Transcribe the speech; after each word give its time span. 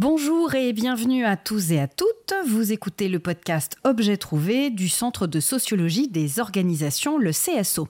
Bonjour 0.00 0.54
et 0.54 0.72
bienvenue 0.72 1.26
à 1.26 1.36
tous 1.36 1.72
et 1.72 1.78
à 1.78 1.86
toutes. 1.86 2.32
Vous 2.48 2.72
écoutez 2.72 3.10
le 3.10 3.18
podcast 3.18 3.76
Objet 3.84 4.16
trouvé 4.16 4.70
du 4.70 4.88
Centre 4.88 5.26
de 5.26 5.40
sociologie 5.40 6.08
des 6.08 6.40
organisations, 6.40 7.18
le 7.18 7.32
CSO. 7.32 7.86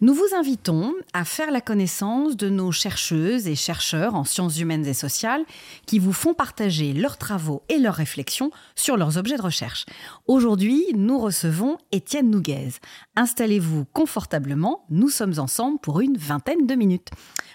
Nous 0.00 0.12
vous 0.12 0.26
invitons 0.36 0.92
à 1.12 1.24
faire 1.24 1.52
la 1.52 1.60
connaissance 1.60 2.36
de 2.36 2.48
nos 2.48 2.72
chercheuses 2.72 3.46
et 3.46 3.54
chercheurs 3.54 4.16
en 4.16 4.24
sciences 4.24 4.58
humaines 4.58 4.86
et 4.86 4.92
sociales 4.92 5.44
qui 5.86 6.00
vous 6.00 6.12
font 6.12 6.34
partager 6.34 6.92
leurs 6.92 7.16
travaux 7.16 7.62
et 7.68 7.78
leurs 7.78 7.94
réflexions 7.94 8.50
sur 8.74 8.96
leurs 8.96 9.16
objets 9.16 9.36
de 9.36 9.42
recherche. 9.42 9.86
Aujourd'hui, 10.26 10.84
nous 10.96 11.20
recevons 11.20 11.78
Étienne 11.92 12.28
Nouguez. 12.28 12.70
Installez-vous 13.14 13.84
confortablement, 13.92 14.84
nous 14.90 15.10
sommes 15.10 15.38
ensemble 15.38 15.78
pour 15.78 16.00
une 16.00 16.18
vingtaine 16.18 16.66
de 16.66 16.74
minutes. 16.74 17.10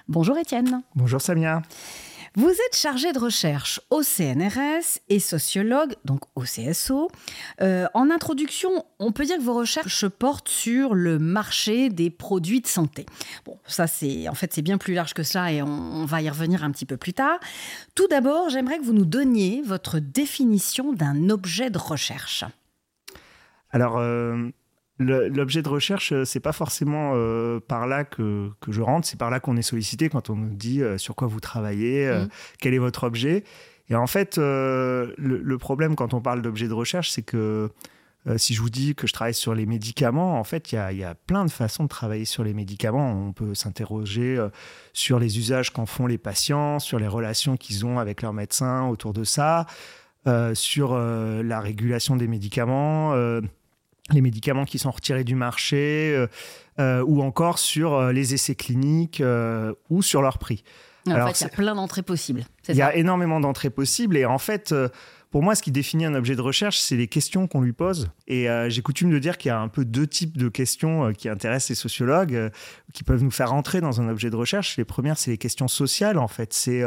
Bonjour 0.07 0.37
Étienne. 0.37 0.81
Bonjour 0.95 1.19
Samia. 1.19 1.61
Vous 2.35 2.49
êtes 2.49 2.77
chargé 2.77 3.11
de 3.11 3.19
recherche 3.19 3.81
au 3.89 4.03
CNRS 4.03 4.99
et 5.09 5.19
sociologue, 5.19 5.95
donc 6.05 6.21
au 6.35 6.43
CSO. 6.43 7.11
Euh, 7.59 7.87
en 7.93 8.09
introduction, 8.09 8.85
on 8.99 9.11
peut 9.11 9.25
dire 9.25 9.35
que 9.35 9.41
vos 9.41 9.53
recherches 9.53 10.07
portent 10.07 10.47
sur 10.47 10.95
le 10.95 11.19
marché 11.19 11.89
des 11.89 12.09
produits 12.09 12.61
de 12.61 12.67
santé. 12.67 13.05
Bon, 13.43 13.57
ça 13.67 13.85
c'est 13.85 14.29
en 14.29 14.33
fait 14.33 14.53
c'est 14.53 14.61
bien 14.61 14.77
plus 14.77 14.93
large 14.93 15.13
que 15.13 15.23
cela 15.23 15.51
et 15.51 15.61
on, 15.61 16.05
va 16.05 16.21
y 16.21 16.29
revenir 16.29 16.63
un 16.63 16.71
petit 16.71 16.85
peu 16.85 16.95
plus 16.95 17.11
tard. 17.11 17.37
Tout 17.95 18.07
d'abord, 18.07 18.49
j'aimerais 18.49 18.77
que 18.77 18.85
vous 18.85 18.93
nous 18.93 19.05
donniez 19.05 19.61
votre 19.61 19.99
définition 19.99 20.93
d'un 20.93 21.29
objet 21.29 21.69
de 21.69 21.77
recherche. 21.77 22.45
Alors, 23.71 23.97
euh, 23.97 24.51
L'objet 25.01 25.61
de 25.61 25.69
recherche, 25.69 26.11
euh, 26.11 26.25
c'est 26.25 26.39
pas 26.39 26.51
forcément 26.51 27.13
euh, 27.15 27.59
par 27.59 27.87
là 27.87 28.03
que, 28.03 28.49
que, 28.59 28.71
je 28.71 28.81
rentre, 28.81 29.07
c'est 29.07 29.17
par 29.17 29.29
là 29.29 29.39
qu'on 29.39 29.57
est 29.57 29.63
sollicité 29.63 30.09
quand 30.09 30.29
on 30.29 30.35
nous 30.35 30.53
dit 30.53 30.81
euh, 30.81 30.97
sur 30.97 31.15
quoi 31.15 31.27
vous 31.27 31.39
travaillez, 31.39 32.07
mmh. 32.07 32.27
quel 32.59 32.73
est 32.73 32.79
votre 32.79 33.03
objet. 33.03 33.43
Et 33.89 33.95
en 33.95 34.07
fait, 34.07 34.37
le, 34.37 35.55
problème 35.59 35.95
quand 35.95 36.13
on 36.13 36.21
parle 36.21 36.41
d'objet 36.41 36.67
de 36.67 36.73
recherche, 36.73 37.09
c'est 37.09 37.23
que 37.23 37.69
si 38.37 38.53
je 38.53 38.61
vous 38.61 38.69
dis 38.69 38.95
que 38.95 39.05
je 39.05 39.11
travaille 39.11 39.33
sur 39.33 39.53
les 39.53 39.65
médicaments, 39.65 40.39
en 40.39 40.45
fait, 40.45 40.71
il 40.71 40.75
y, 40.93 40.95
y 40.95 41.03
a, 41.03 41.13
plein 41.13 41.43
de 41.43 41.51
façons 41.51 41.83
de 41.83 41.89
travailler 41.89 42.23
sur 42.23 42.45
les 42.45 42.53
médicaments. 42.53 43.11
On 43.11 43.33
peut 43.33 43.53
s'interroger 43.53 44.39
sur 44.93 45.19
les 45.19 45.39
usages 45.39 45.73
qu'en 45.73 45.85
font 45.85 46.07
les 46.07 46.17
patients, 46.17 46.79
sur 46.79 46.99
les 46.99 47.07
relations 47.07 47.57
qu'ils 47.57 47.85
ont 47.85 47.99
avec 47.99 48.21
leurs 48.21 48.31
médecins 48.31 48.87
autour 48.87 49.11
de 49.11 49.25
ça, 49.25 49.65
sur 50.53 50.95
la 50.95 51.59
régulation 51.59 52.15
des 52.15 52.29
médicaments 52.29 53.13
les 54.13 54.21
médicaments 54.21 54.65
qui 54.65 54.79
sont 54.79 54.91
retirés 54.91 55.23
du 55.23 55.35
marché, 55.35 56.13
euh, 56.15 56.27
euh, 56.79 57.03
ou 57.05 57.21
encore 57.21 57.59
sur 57.59 57.93
euh, 57.93 58.11
les 58.11 58.33
essais 58.33 58.55
cliniques 58.55 59.23
ou 59.89 60.01
sur 60.01 60.21
leur 60.21 60.37
prix. 60.37 60.63
En 61.07 61.27
fait, 61.27 61.41
il 61.41 61.43
y 61.43 61.47
a 61.47 61.49
plein 61.49 61.73
d'entrées 61.73 62.03
possibles. 62.03 62.43
Il 62.69 62.75
y 62.75 62.81
a 62.81 62.95
énormément 62.95 63.39
d'entrées 63.39 63.71
possibles 63.71 64.17
et 64.17 64.25
en 64.25 64.37
fait, 64.37 64.73
pour 65.31 65.41
moi, 65.41 65.55
ce 65.55 65.63
qui 65.63 65.71
définit 65.71 66.05
un 66.05 66.13
objet 66.13 66.35
de 66.35 66.41
recherche, 66.41 66.77
c'est 66.77 66.95
les 66.95 67.07
questions 67.07 67.47
qu'on 67.47 67.61
lui 67.61 67.73
pose. 67.73 68.11
Et 68.27 68.47
j'ai 68.67 68.81
coutume 68.83 69.09
de 69.09 69.17
dire 69.17 69.39
qu'il 69.39 69.49
y 69.49 69.51
a 69.51 69.59
un 69.59 69.67
peu 69.67 69.83
deux 69.83 70.05
types 70.05 70.37
de 70.37 70.47
questions 70.47 71.11
qui 71.13 71.27
intéressent 71.27 71.69
les 71.69 71.75
sociologues, 71.75 72.51
qui 72.93 73.03
peuvent 73.03 73.23
nous 73.23 73.31
faire 73.31 73.51
entrer 73.51 73.81
dans 73.81 73.99
un 73.99 74.09
objet 74.09 74.29
de 74.29 74.35
recherche. 74.35 74.77
Les 74.77 74.85
premières, 74.85 75.17
c'est 75.17 75.31
les 75.31 75.39
questions 75.39 75.67
sociales, 75.67 76.19
en 76.19 76.27
fait. 76.27 76.53
C'est 76.53 76.83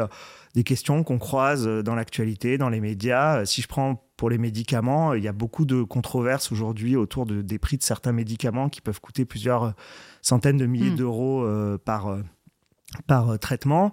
des 0.53 0.63
questions 0.63 1.03
qu'on 1.03 1.19
croise 1.19 1.67
dans 1.67 1.95
l'actualité, 1.95 2.57
dans 2.57 2.69
les 2.69 2.79
médias. 2.79 3.45
Si 3.45 3.61
je 3.61 3.67
prends 3.67 4.04
pour 4.17 4.29
les 4.29 4.37
médicaments, 4.37 5.13
il 5.13 5.23
y 5.23 5.27
a 5.27 5.33
beaucoup 5.33 5.65
de 5.65 5.83
controverses 5.83 6.51
aujourd'hui 6.51 6.95
autour 6.95 7.25
de, 7.25 7.41
des 7.41 7.59
prix 7.59 7.77
de 7.77 7.83
certains 7.83 8.13
médicaments 8.13 8.69
qui 8.69 8.81
peuvent 8.81 9.01
coûter 9.01 9.25
plusieurs 9.25 9.73
centaines 10.21 10.57
de 10.57 10.65
milliers 10.65 10.91
hmm. 10.91 10.95
d'euros 10.95 11.43
euh, 11.43 11.77
par, 11.77 12.07
euh, 12.07 12.21
par 13.07 13.29
euh, 13.29 13.37
traitement. 13.37 13.91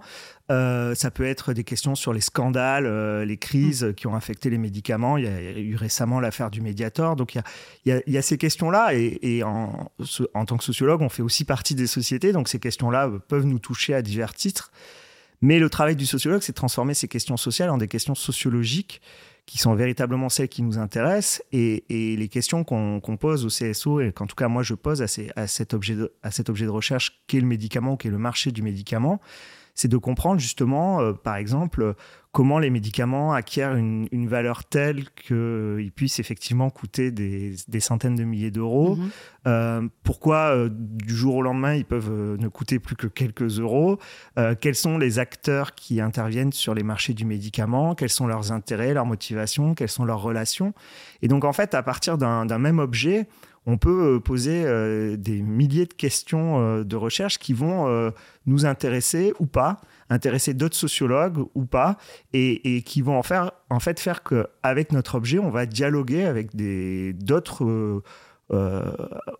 ça 0.49 1.11
peut 1.13 1.25
être 1.25 1.51
des 1.51 1.65
questions 1.65 1.95
sur 1.95 2.13
les 2.13 2.21
scandales, 2.21 3.23
les 3.23 3.37
crises 3.37 3.83
hmm. 3.83 3.93
qui 3.93 4.07
ont 4.07 4.15
affecté 4.15 4.49
les 4.49 4.57
médicaments. 4.57 5.17
Il 5.17 5.25
y 5.25 5.27
a, 5.27 5.59
eu 5.59 5.75
récemment 5.75 6.21
l'affaire 6.21 6.49
du 6.49 6.61
Mediator. 6.61 7.17
Donc 7.17 7.35
il 7.35 7.41
y 7.85 7.91
a, 7.91 8.01
il 8.07 8.13
y 8.13 8.17
a, 8.17 8.21
ces 8.21 8.37
questions-là. 8.37 8.93
Et, 8.93 9.19
et 9.21 9.43
en, 9.43 9.91
en, 10.33 10.45
tant 10.45 10.57
que 10.57 10.63
sociologue, 10.63 11.01
on 11.01 11.09
fait 11.09 11.23
aussi 11.23 11.43
partie 11.43 11.75
des 11.75 11.87
sociétés. 11.87 12.31
Donc 12.31 12.47
ces 12.47 12.59
questions-là 12.59 13.11
peuvent 13.27 13.45
nous 13.45 13.59
toucher 13.59 13.93
à 13.93 14.01
divers 14.01 14.33
titres. 14.33 14.71
Mais 15.41 15.59
le 15.59 15.69
travail 15.69 15.97
du 15.97 16.05
sociologue, 16.05 16.41
c'est 16.41 16.53
de 16.53 16.57
transformer 16.57 16.93
ces 16.93 17.09
questions 17.09 17.35
sociales 17.35 17.69
en 17.69 17.77
des 17.77 17.89
questions 17.89 18.15
sociologiques 18.15 19.01
qui 19.45 19.57
sont 19.57 19.75
véritablement 19.75 20.29
celles 20.29 20.49
qui 20.49 20.61
nous 20.63 20.77
intéressent 20.77 21.43
et, 21.51 21.83
les 21.89 22.27
questions 22.29 22.63
qu'on 22.63 23.17
pose 23.19 23.45
au 23.45 23.49
CSO 23.49 24.01
et 24.01 24.11
qu'en 24.11 24.25
tout 24.25 24.35
cas 24.35 24.47
moi 24.47 24.63
je 24.63 24.73
pose 24.73 25.01
à, 25.01 25.47
cet 25.47 25.73
objet 25.73 25.95
de, 25.95 26.13
à 26.23 26.31
cet 26.31 26.49
objet 26.49 26.65
de 26.65 26.71
recherche 26.71 27.23
qu'est 27.27 27.39
le 27.39 27.47
médicament, 27.47 27.97
qu'est 27.97 28.09
le 28.09 28.17
marché 28.17 28.51
du 28.51 28.61
médicament, 28.61 29.19
c'est 29.75 29.87
de 29.87 29.97
comprendre 29.97 30.39
justement, 30.39 31.01
euh, 31.01 31.13
par 31.13 31.35
exemple, 31.35 31.95
comment 32.31 32.59
les 32.59 32.69
médicaments 32.69 33.33
acquièrent 33.33 33.75
une, 33.75 34.27
valeur 34.27 34.63
telle 34.65 35.05
qu'ils 35.11 35.91
puissent 35.95 36.19
effectivement 36.19 36.69
coûter 36.69 37.11
des, 37.11 37.55
centaines 37.79 38.15
de 38.15 38.23
milliers 38.23 38.51
d'euros. 38.51 38.95
Mhm. 38.95 39.09
Euh, 39.45 39.87
pourquoi 40.03 40.55
euh, 40.55 40.69
du 40.71 41.15
jour 41.15 41.35
au 41.35 41.41
lendemain 41.41 41.75
ils 41.75 41.85
peuvent 41.85 42.37
ne 42.39 42.47
coûter 42.47 42.79
plus 42.79 42.95
que 42.95 43.07
quelques 43.07 43.59
euros? 43.59 43.99
Quels 44.61 44.75
sont 44.75 44.97
les 44.97 45.19
acteurs 45.19 45.75
qui 45.75 46.01
interviennent 46.01 46.53
sur 46.53 46.73
les 46.73 46.83
marchés 46.83 47.13
du 47.13 47.25
médicament? 47.25 47.93
Quels 47.93 48.09
sont 48.09 48.25
leurs 48.25 48.51
intérêts, 48.51 48.93
leurs 48.93 49.05
motivations? 49.05 49.75
Quelles 49.75 49.89
sont 49.89 50.05
leurs 50.05 50.21
relations? 50.21 50.73
Et 51.21 51.27
donc 51.27 51.43
en 51.43 51.53
fait, 51.53 51.75
à 51.75 51.83
partir 51.83 52.17
d'un 52.17 52.57
même 52.57 52.79
objet, 52.79 53.27
on 53.65 53.77
peut 53.77 54.15
euh, 54.15 54.19
poser 54.19 54.63
euh, 54.65 55.15
des 55.15 55.41
milliers 55.41 55.85
de 55.85 55.93
questions 55.93 56.59
euh, 56.59 56.83
de 56.83 56.95
recherche 56.95 57.39
qui 57.39 57.53
vont 57.53 58.11
nous 58.45 58.65
intéresser 58.65 59.33
ou 59.39 59.45
pas, 59.45 59.79
intéresser 60.09 60.53
d'autres 60.53 60.75
sociologues 60.75 61.45
ou 61.55 61.65
pas, 61.65 61.97
et, 62.33 62.81
qui 62.85 63.01
vont 63.01 63.17
en, 63.17 63.23
faire, 63.23 63.51
en 63.69 63.79
fait 63.79 63.99
faire 63.99 64.23
qu'avec 64.23 64.91
notre 64.91 65.15
objet, 65.15 65.39
on 65.39 65.49
va 65.49 65.65
dialoguer 65.65 66.25
avec 66.25 66.55
d'autres 66.55 68.01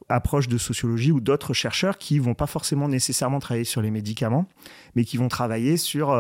approches 0.10 0.48
de 0.48 0.58
sociologie 0.58 1.12
ou 1.12 1.20
d'autres 1.20 1.54
chercheurs 1.54 1.98
qui 1.98 2.20
vont 2.20 2.34
pas 2.34 2.48
forcément 2.48 2.88
nécessairement 2.88 3.40
travailler 3.40 3.66
sur 3.66 3.82
les 3.82 3.92
médicaments, 3.92 4.48
mais 4.96 5.04
qui 5.04 5.18
vont 5.18 5.28
travailler 5.28 5.78
sur 5.78 6.16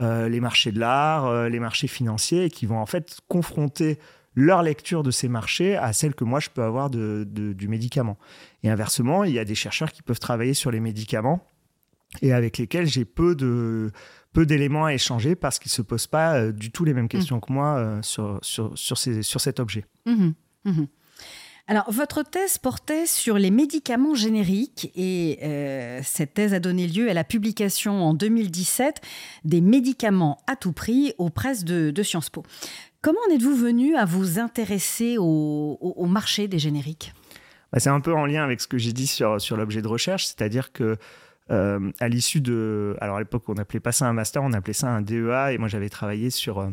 les 0.00 0.40
marchés 0.40 0.72
de 0.72 0.80
l'art, 0.80 1.48
les 1.48 1.60
marchés 1.60 1.88
financiers, 1.88 2.44
et 2.44 2.50
qui 2.50 2.66
vont 2.66 2.78
en 2.78 2.86
fait 2.86 3.18
confronter 3.28 3.98
leur 4.34 4.62
lecture 4.62 5.02
de 5.02 5.10
ces 5.10 5.28
marchés 5.28 5.76
à 5.76 5.92
celle 5.92 6.14
que 6.14 6.24
moi 6.24 6.40
je 6.40 6.50
peux 6.50 6.62
avoir 6.62 6.90
de, 6.90 7.24
du 7.24 7.68
médicament. 7.68 8.18
Et 8.62 8.70
inversement, 8.70 9.24
il 9.24 9.32
y 9.32 9.38
a 9.38 9.44
des 9.44 9.54
chercheurs 9.54 9.92
qui 9.92 10.02
peuvent 10.02 10.20
travailler 10.20 10.54
sur 10.54 10.70
les 10.70 10.80
médicaments 10.80 11.46
et 12.22 12.32
avec 12.32 12.58
lesquels 12.58 12.86
j'ai 12.86 13.04
peu 13.04 13.34
de 13.34 13.90
peu 14.34 14.44
d'éléments 14.44 14.84
à 14.84 14.92
échanger 14.92 15.36
parce 15.36 15.58
qu'ils 15.58 15.70
se 15.70 15.80
posent 15.80 16.08
pas 16.08 16.34
euh, 16.34 16.52
du 16.52 16.70
tout 16.70 16.84
les 16.84 16.92
mêmes 16.92 17.08
questions 17.08 17.40
que 17.40 17.52
moi 17.52 17.76
euh, 17.78 18.02
sur, 18.02 18.38
sur, 18.42 18.76
sur, 18.76 18.98
ces, 18.98 19.22
sur 19.22 19.40
cet 19.40 19.60
objet. 19.60 19.84
Mmh 20.06 20.32
mmh 20.64 20.84
Alors, 21.68 21.90
votre 21.90 22.24
thèse 22.24 22.58
portait 22.58 23.06
sur 23.06 23.38
les 23.38 23.52
médicaments 23.52 24.14
génériques 24.14 24.90
et 24.96 25.38
euh, 25.42 26.00
cette 26.02 26.34
thèse 26.34 26.52
a 26.52 26.58
donné 26.58 26.88
lieu 26.88 27.08
à 27.08 27.14
la 27.14 27.22
publication 27.22 28.02
en 28.02 28.12
2017 28.12 29.00
des 29.44 29.60
médicaments 29.60 30.38
à 30.48 30.56
tout 30.56 30.72
prix 30.72 31.14
aux 31.18 31.30
presses 31.30 31.64
de, 31.64 31.92
de 31.92 32.02
Sciences 32.02 32.30
Po. 32.30 32.42
Comment 33.04 33.20
en 33.28 33.34
êtes-vous 33.34 33.54
venu 33.54 33.96
à 33.96 34.06
vous 34.06 34.38
intéresser 34.38 35.16
au, 35.18 36.06
marché 36.08 36.48
des 36.48 36.58
génériques? 36.58 37.12
Bah, 37.70 37.78
C'est 37.78 37.90
un 37.90 38.00
peu 38.00 38.14
en 38.14 38.24
lien 38.24 38.42
avec 38.42 38.62
ce 38.62 38.66
que 38.66 38.78
j'ai 38.78 38.94
dit 38.94 39.06
sur, 39.06 39.36
l'objet 39.58 39.82
de 39.82 39.88
recherche, 39.88 40.24
c'est-à-dire 40.24 40.72
que 40.72 40.96
euh, 41.50 41.92
à 42.00 42.08
l'issue 42.08 42.40
de... 42.40 42.96
Alors 43.02 43.16
à 43.16 43.18
l'époque, 43.18 43.46
on 43.48 43.54
n'appelait 43.56 43.78
pas 43.78 43.92
ça 43.92 44.06
un 44.06 44.14
master, 44.14 44.42
on 44.42 44.54
appelait 44.54 44.72
ça 44.72 44.88
un 44.88 45.02
DEA, 45.02 45.52
et 45.52 45.58
moi 45.58 45.68
j'avais 45.68 45.90
travaillé 45.90 46.30
sur, 46.30 46.60
euh, 46.60 46.70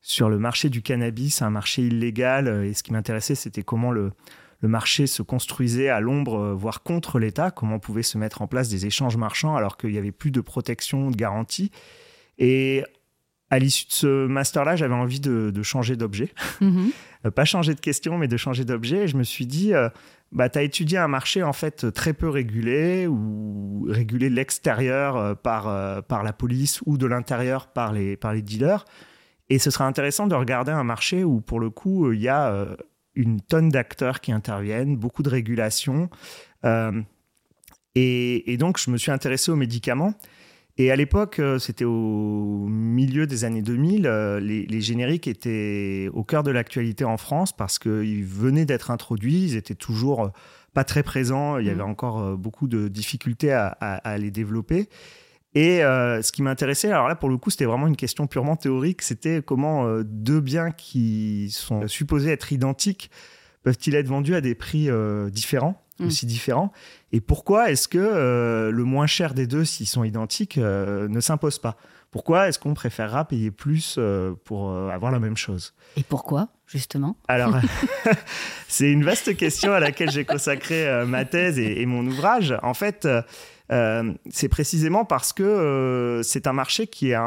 sur 0.00 0.28
le 0.28 0.38
marché 0.38 0.68
du 0.68 0.80
cannabis, 0.80 1.42
un 1.42 1.50
marché 1.50 1.82
illégal, 1.82 2.64
et 2.64 2.72
ce 2.72 2.84
qui 2.84 2.92
m'intéressait, 2.92 3.34
c'était 3.34 3.64
comment 3.64 3.90
le, 3.90 4.12
marché 4.62 5.08
se 5.08 5.22
construisait 5.22 5.88
à 5.88 5.98
l'ombre, 5.98 6.52
voire 6.52 6.84
contre 6.84 7.18
l'État, 7.18 7.50
comment 7.50 7.76
on 7.76 7.80
pouvait 7.80 8.04
se 8.04 8.16
mettre 8.16 8.42
en 8.42 8.46
place 8.46 8.68
des 8.68 8.86
échanges 8.86 9.16
marchands 9.16 9.56
alors 9.56 9.76
qu'il 9.76 9.90
n'y 9.90 9.98
avait 9.98 10.12
plus 10.12 10.30
de 10.30 10.40
protection, 10.40 11.10
de 11.10 11.16
garantie. 11.16 11.72
Et 12.38 12.84
à 13.50 13.58
l'issue 13.58 13.86
de 13.86 13.92
ce 13.92 14.26
master-là, 14.26 14.76
j'avais 14.76 14.94
envie 14.94 15.20
de, 15.20 15.62
changer 15.62 15.96
d'objet. 15.96 16.30
Mhm. 16.60 16.90
Euh, 17.26 17.32
pas 17.32 17.44
changer 17.44 17.74
de 17.74 17.80
question, 17.80 18.16
mais 18.16 18.28
de 18.28 18.36
changer 18.36 18.64
d'objet. 18.64 18.98
Et 18.98 19.08
je 19.08 19.16
me 19.16 19.24
suis 19.24 19.44
dit, 19.44 19.74
euh, 19.74 19.88
bah, 20.30 20.48
tu 20.48 20.56
as 20.60 20.62
étudié 20.62 20.98
un 20.98 21.08
marché 21.08 21.42
en 21.42 21.52
fait 21.52 21.90
très 21.90 22.12
peu 22.12 22.28
régulé, 22.28 23.08
ou 23.08 23.88
régulé 23.88 24.30
de 24.30 24.36
l'extérieur 24.36 25.16
euh, 25.16 25.34
par, 25.34 26.04
par 26.04 26.22
la 26.22 26.32
police 26.32 26.80
ou 26.86 26.96
de 26.96 27.06
l'intérieur 27.06 27.72
par 27.72 27.92
les, 27.92 28.16
par 28.16 28.32
les 28.32 28.40
dealers. 28.40 28.84
Et 29.50 29.58
ce 29.58 29.72
serait 29.72 29.82
intéressant 29.82 30.28
de 30.28 30.36
regarder 30.36 30.70
un 30.70 30.84
marché 30.84 31.24
où, 31.24 31.40
pour 31.40 31.58
le 31.58 31.70
coup, 31.70 32.12
il 32.12 32.20
y 32.20 32.28
a 32.28 32.68
une 33.16 33.40
tonne 33.40 33.68
d'acteurs 33.68 34.20
qui 34.20 34.30
interviennent, 34.30 34.96
beaucoup 34.96 35.24
de 35.24 35.30
régulation. 35.30 36.10
Et, 37.96 38.52
et, 38.52 38.56
donc, 38.58 38.78
je 38.78 38.92
me 38.92 38.96
suis 38.96 39.10
intéressé 39.10 39.50
aux 39.50 39.56
médicaments. 39.56 40.14
Et 40.80 40.92
à 40.92 40.96
l'époque, 40.96 41.40
euh, 41.40 41.58
c'était 41.58 41.84
au 41.84 42.66
milieu 42.68 43.26
des 43.26 43.42
années 43.42 43.62
2000, 43.62 44.06
euh, 44.06 44.38
les, 44.38 44.80
génériques 44.80 45.26
étaient 45.26 46.08
au 46.12 46.22
cœur 46.22 46.44
de 46.44 46.52
l'actualité 46.52 47.04
en 47.04 47.16
France 47.16 47.52
parce 47.52 47.80
qu'ils 47.80 48.24
venaient 48.24 48.64
d'être 48.64 48.92
introduits, 48.92 49.42
ils 49.42 49.56
étaient 49.56 49.74
toujours 49.74 50.26
euh, 50.26 50.28
pas 50.74 50.84
très 50.84 51.02
présents, 51.02 51.58
il 51.58 51.66
y 51.66 51.70
avait 51.70 51.82
mmh. 51.82 51.90
encore 51.90 52.36
beaucoup 52.36 52.68
de 52.68 52.86
difficultés 52.86 53.52
à, 53.52 54.18
les 54.18 54.30
développer. 54.30 54.88
Et 55.54 55.78
ce 55.80 56.30
qui 56.30 56.42
m'intéressait, 56.42 56.92
alors 56.92 57.08
là 57.08 57.16
pour 57.16 57.30
le 57.30 57.36
coup 57.36 57.50
c'était 57.50 57.64
vraiment 57.64 57.88
une 57.88 57.96
question 57.96 58.28
purement 58.28 58.54
théorique, 58.54 59.02
c'était 59.02 59.42
comment 59.42 59.88
deux 60.04 60.40
biens 60.40 60.70
qui 60.70 61.48
sont 61.50 61.88
supposés 61.88 62.30
être 62.30 62.52
identiques 62.52 63.10
peuvent-ils 63.64 63.96
être 63.96 64.06
vendus 64.06 64.36
à 64.36 64.40
des 64.40 64.54
prix 64.54 64.88
différents? 65.32 65.82
Mm. 65.98 66.06
aussi 66.06 66.26
différents. 66.26 66.72
Et 67.12 67.20
pourquoi 67.20 67.70
est-ce 67.70 67.88
que 67.88 67.98
euh, 67.98 68.70
le 68.70 68.84
moins 68.84 69.06
cher 69.06 69.34
des 69.34 69.46
deux, 69.46 69.64
s'ils 69.64 69.86
sont 69.86 70.04
identiques, 70.04 70.58
euh, 70.58 71.08
ne 71.08 71.20
s'impose 71.20 71.58
pas? 71.58 71.76
Pourquoi 72.10 72.48
est-ce 72.48 72.58
qu'on 72.58 72.74
préférera 72.74 73.26
payer 73.26 73.50
plus 73.50 73.96
euh, 73.98 74.32
pour 74.44 74.72
avoir 74.72 75.10
la 75.10 75.18
même 75.18 75.36
chose? 75.36 75.74
Et 75.96 76.02
pourquoi, 76.02 76.48
justement? 76.66 77.16
Alors, 77.26 77.54
c'est 78.68 78.90
une 78.90 79.04
vaste 79.04 79.36
question 79.36 79.72
à 79.72 79.80
laquelle 79.80 80.10
j'ai 80.10 80.24
consacré 80.24 81.04
ma 81.04 81.24
thèse 81.24 81.58
et, 81.58 81.84
mon 81.86 82.06
ouvrage. 82.06 82.56
En 82.62 82.74
fait, 82.74 83.08
c'est 83.68 84.48
précisément 84.48 85.04
parce 85.04 85.32
que 85.32 86.20
c'est 86.24 86.46
un 86.46 86.52
marché 86.52 86.86
qui 86.86 87.10
est 87.10 87.18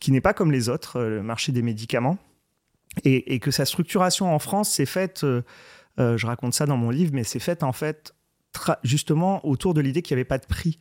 qui 0.00 0.12
n'est 0.12 0.20
pas 0.20 0.32
comme 0.32 0.52
les 0.52 0.68
autres, 0.68 1.00
le 1.00 1.24
marché 1.24 1.50
des 1.50 1.62
médicaments, 1.62 2.18
et, 3.02 3.34
et 3.34 3.40
que 3.40 3.50
sa 3.50 3.64
structuration 3.64 4.32
en 4.32 4.38
France 4.38 4.70
s'est 4.70 4.86
faite 4.86 5.24
euh, 5.98 6.16
je 6.16 6.26
raconte 6.26 6.54
ça 6.54 6.66
dans 6.66 6.76
mon 6.76 6.90
livre, 6.90 7.12
mais 7.14 7.24
c'est 7.24 7.38
fait 7.38 7.62
en 7.62 7.72
fait 7.72 8.14
justement 8.82 9.44
autour 9.46 9.74
de 9.74 9.80
l'idée 9.80 10.02
qu'il 10.02 10.16
n'y 10.16 10.20
avait 10.20 10.28
pas 10.28 10.38
de 10.38 10.46
prix 10.46 10.78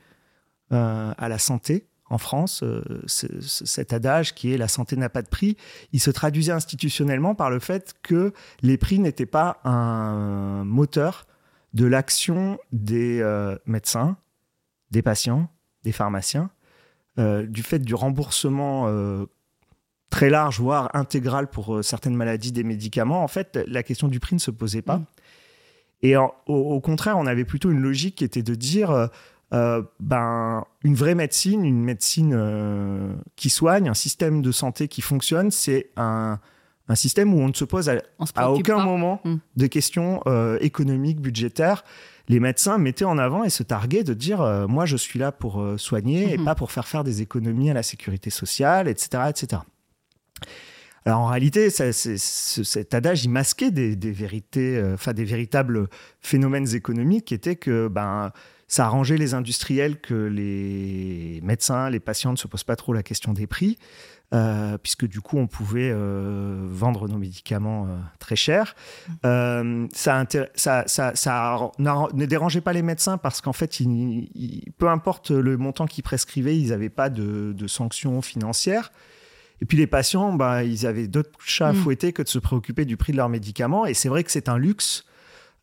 euh, 0.72 1.14
à 1.18 1.30
la 1.30 1.38
santé 1.38 1.88
en 2.10 2.18
France, 2.18 2.64
euh, 2.64 2.82
cet 3.06 3.92
adage 3.92 4.34
qui 4.34 4.54
est 4.54 4.58
la 4.58 4.70
santé 4.70 4.96
n'a 4.96 5.10
pas 5.10 5.22
de 5.22 5.28
prix, 5.28 5.58
il 5.92 6.00
se 6.00 6.10
traduisait 6.10 6.54
institutionnellement 6.54 7.36
par 7.36 7.50
le 7.50 7.60
fait 7.60 7.96
que 8.02 8.34
les 8.62 8.78
prix 8.78 9.00
n'étaient 9.00 9.26
pas 9.26 9.60
un 9.66 10.64
moteur 10.64 11.28
de 11.74 11.86
l'action 11.86 12.58
des 12.72 13.22
médecins, 13.66 14.16
des 14.90 15.02
patients, 15.02 15.50
des 15.84 15.92
pharmaciens, 15.92 16.50
du 17.18 17.62
fait 17.62 17.80
du 17.80 17.94
remboursement 17.94 18.88
très 20.18 20.32
large, 20.32 20.60
voire 20.60 20.90
intégral 20.96 21.48
pour 21.48 21.76
euh, 21.76 21.84
certaines 21.84 22.16
maladies 22.16 22.52
des 22.52 22.64
médicaments, 22.64 23.24
en 23.24 23.28
fait, 23.28 23.60
la 23.68 23.84
question 23.84 24.08
du 24.08 24.20
prix 24.20 24.34
ne 24.34 24.40
se 24.40 24.50
posait 24.50 24.82
pas. 24.82 24.98
Mm. 24.98 25.06
Et 26.02 26.16
au, 26.18 26.80
contraire, 26.80 27.18
on 27.20 27.28
avait 27.28 27.46
plutôt 27.46 27.70
une 27.70 27.82
logique 27.82 28.16
qui 28.16 28.24
était 28.24 28.42
de 28.42 28.56
dire, 28.56 28.90
euh, 28.90 29.08
euh, 29.54 29.84
ben, 30.00 30.64
une 30.84 30.96
vraie 30.96 31.14
médecine, 31.14 31.66
une 31.66 31.84
médecine 31.84 33.16
qui 33.36 33.50
soigne, 33.52 33.90
un 33.90 33.96
système 33.96 34.42
de 34.42 34.52
santé 34.52 34.88
qui 34.88 35.02
fonctionne, 35.02 35.52
c'est 35.52 35.90
un, 35.98 36.40
système 36.96 37.34
où 37.34 37.40
on 37.40 37.50
ne 37.50 37.54
se 37.54 37.66
pose 37.66 37.90
à, 37.90 38.52
aucun 38.52 38.84
moment 38.84 39.22
mm. 39.24 39.36
de 39.56 39.68
questions 39.68 40.22
économiques, 40.62 41.20
budgétaires. 41.20 41.84
Les 42.28 42.40
médecins 42.40 42.78
mettaient 42.78 43.06
en 43.06 43.18
avant 43.18 43.44
et 43.44 43.50
se 43.50 43.64
targuaient 43.64 44.04
de 44.04 44.14
dire, 44.14 44.68
moi, 44.68 44.86
je 44.86 44.98
suis 44.98 45.20
là 45.20 45.32
pour 45.32 45.64
soigner 45.78 46.34
et 46.34 46.38
mm-hmm. 46.38 46.44
pas 46.44 46.56
pour 46.56 46.72
faire 46.72 46.88
faire 46.88 47.04
des 47.04 47.22
économies 47.22 47.70
à 47.72 47.74
la 47.74 47.84
sécurité 47.84 48.30
sociale, 48.30 48.88
etc., 48.88 49.24
etc. 49.30 49.62
Alors 51.08 51.22
en 51.22 51.28
réalité, 51.28 51.70
cet 51.70 52.94
adage, 52.94 53.24
il 53.24 53.30
masquait 53.30 53.72
des, 53.72 54.12
vérités, 54.12 54.76
euh, 54.76 54.96
enfin 54.96 55.14
des 55.14 55.24
véritables 55.24 55.88
phénomènes 56.20 56.76
économiques 56.76 57.24
qui 57.24 57.34
étaient 57.34 57.56
que 57.56 57.88
ben, 57.88 58.34
ça 58.68 58.88
arrangeait 58.88 59.16
les 59.16 59.34
industriels 59.34 60.02
que 60.02 60.14
les 60.14 61.40
médecins, 61.44 61.90
les 61.90 62.02
patients 62.02 62.34
ne 62.34 62.36
se 62.36 62.46
posent 62.46 62.66
pas 62.66 62.76
trop 62.76 62.92
la 62.92 63.04
question 63.04 63.32
des 63.32 63.48
prix, 63.48 63.78
euh, 64.34 64.78
puisque 64.78 65.08
du 65.08 65.22
coup 65.22 65.38
on 65.38 65.48
pouvait 65.48 65.92
euh, 65.94 66.68
vendre 66.70 67.08
nos 67.08 67.18
médicaments 67.18 67.88
très 68.20 68.36
cher. 68.36 68.76
ça, 69.24 69.64
ne 69.64 69.86
dérangeait 72.26 72.60
pas 72.60 72.74
les 72.74 72.82
médecins 72.82 73.18
parce 73.18 73.40
qu'en 73.40 73.54
fait, 73.54 73.80
peu 74.78 74.90
importe 74.90 75.32
le 75.32 75.56
montant 75.56 75.86
qu'ils 75.86 76.04
prescrivaient, 76.04 76.60
ils 76.60 76.72
n'avaient 76.72 76.90
pas 76.90 77.10
de, 77.10 77.54
de 77.54 77.68
sanctions 77.68 78.22
financières. 78.22 78.92
Et 79.62 79.66
puis 79.66 79.78
les 79.78 79.88
patients, 79.88 80.34
bah, 80.34 80.64
ils 80.64 80.86
avaient 80.86 81.08
d'autres 81.08 81.32
chats 81.40 81.70
à 81.70 81.74
mm. 81.74 81.78
fouetter 81.78 82.14
que 82.14 82.22
de 82.22 82.28
se 82.28 82.40
préoccuper 82.40 82.86
du 82.86 82.98
prix 82.98 83.12
de 83.12 83.18
leurs 83.18 83.30
médicaments. 83.30 83.86
Et 83.86 83.94
c'est 83.94 84.10
vrai 84.10 84.24
que 84.24 84.32
c'est 84.32 84.50
un 84.50 84.58
luxe 84.58 85.06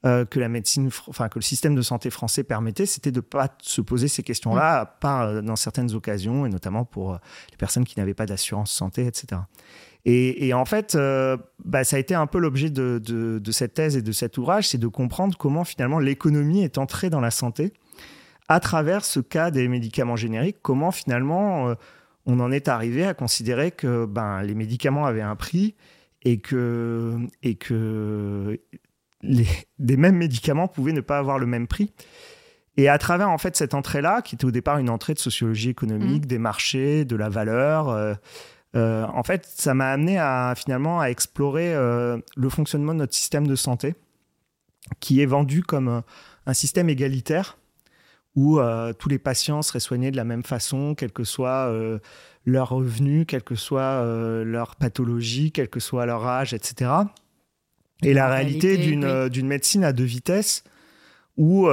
euh, 0.04 0.26
que 0.26 0.38
la 0.38 0.50
médecine, 0.50 0.90
enfin 1.08 1.30
que 1.30 1.38
le 1.38 1.42
système 1.42 1.74
de 1.74 1.80
santé 1.80 2.10
français 2.10 2.44
permettait, 2.44 2.84
c'était 2.84 3.10
de 3.10 3.18
ne 3.18 3.22
pas 3.22 3.48
se 3.62 3.80
poser 3.80 4.06
ces 4.08 4.22
questions-là, 4.22 4.84
mm. 4.84 4.88
pas 5.00 5.26
euh, 5.26 5.40
dans 5.40 5.56
certaines 5.56 5.94
occasions, 5.94 6.44
et 6.44 6.50
notamment 6.50 6.84
pour 6.84 7.14
euh, 7.14 7.16
les 7.50 7.56
personnes 7.56 7.84
qui 7.84 7.98
n'avaient 7.98 8.12
pas 8.12 8.26
d'assurance 8.26 8.70
santé, 8.70 9.06
etc. 9.06 9.40
Et, 10.06 10.52
en 10.52 10.66
fait, 10.66 10.98
bah, 11.64 11.82
ça 11.82 11.96
a 11.96 11.98
été 11.98 12.14
un 12.14 12.26
peu 12.26 12.36
l'objet 12.38 12.68
de, 12.68 13.00
de, 13.02 13.52
cette 13.52 13.72
thèse 13.72 13.96
et 13.96 14.02
de 14.02 14.12
cet 14.12 14.36
ouvrage, 14.36 14.68
c'est 14.68 14.76
de 14.76 14.86
comprendre 14.86 15.38
comment 15.38 15.64
finalement 15.64 15.98
l'économie 15.98 16.62
est 16.62 16.76
entrée 16.76 17.08
dans 17.08 17.22
la 17.22 17.30
santé 17.30 17.72
à 18.50 18.60
travers 18.60 19.02
ce 19.02 19.20
cas 19.20 19.50
des 19.50 19.66
médicaments 19.66 20.16
génériques, 20.16 20.58
comment 20.60 20.90
finalement 20.90 21.74
on 22.26 22.40
en 22.40 22.50
est 22.52 22.68
arrivé 22.68 23.04
à 23.04 23.14
considérer 23.14 23.70
que 23.70 24.06
ben, 24.06 24.42
les 24.42 24.54
médicaments 24.54 25.06
avaient 25.06 25.22
un 25.22 25.36
prix 25.36 25.74
et 26.22 26.38
que, 26.38 27.18
et 27.42 27.54
que 27.56 28.58
les, 29.22 29.46
des 29.78 29.96
mêmes 29.96 30.16
médicaments 30.16 30.68
pouvaient 30.68 30.92
ne 30.92 31.00
pas 31.00 31.18
avoir 31.18 31.38
le 31.38 31.46
même 31.46 31.66
prix. 31.66 31.92
Et 32.76 32.88
à 32.88 32.98
travers 32.98 33.30
en 33.30 33.38
fait 33.38 33.56
cette 33.56 33.74
entrée-là, 33.74 34.22
qui 34.22 34.34
était 34.34 34.44
au 34.44 34.50
départ 34.50 34.78
une 34.78 34.90
entrée 34.90 35.14
de 35.14 35.18
sociologie 35.18 35.70
économique, 35.70 36.24
mmh. 36.24 36.28
des 36.28 36.38
marchés, 36.38 37.04
de 37.04 37.16
la 37.16 37.28
valeur, 37.28 37.88
euh, 37.88 38.14
euh, 38.74 39.06
en 39.06 39.22
fait, 39.22 39.46
ça 39.46 39.74
m'a 39.74 39.90
amené 39.90 40.18
à 40.18 40.54
finalement 40.56 41.00
à 41.00 41.06
explorer 41.06 41.72
euh, 41.74 42.18
le 42.36 42.48
fonctionnement 42.48 42.92
de 42.92 42.98
notre 42.98 43.14
système 43.14 43.46
de 43.46 43.54
santé, 43.54 43.94
qui 44.98 45.20
est 45.20 45.26
vendu 45.26 45.62
comme 45.62 46.02
un 46.46 46.54
système 46.54 46.88
égalitaire 46.88 47.56
où 48.36 48.58
euh, 48.58 48.92
tous 48.92 49.08
les 49.08 49.18
patients 49.18 49.62
seraient 49.62 49.80
soignés 49.80 50.10
de 50.10 50.16
la 50.16 50.24
même 50.24 50.42
façon, 50.42 50.94
quel 50.94 51.12
que 51.12 51.24
soit 51.24 51.68
euh, 51.68 51.98
leur 52.44 52.70
revenu, 52.70 53.26
quelle 53.26 53.44
que 53.44 53.54
soit 53.54 53.80
euh, 53.80 54.44
leur 54.44 54.76
pathologie, 54.76 55.52
quel 55.52 55.68
que 55.68 55.80
soit 55.80 56.04
leur 56.06 56.26
âge, 56.26 56.52
etc. 56.52 56.90
Et 58.02 58.12
la, 58.12 58.28
réalité 58.28 58.76
d'une 58.76 59.46
médecine 59.46 59.84
à 59.84 59.92
deux 59.92 60.04
vitesses 60.04 60.64
où 61.36 61.66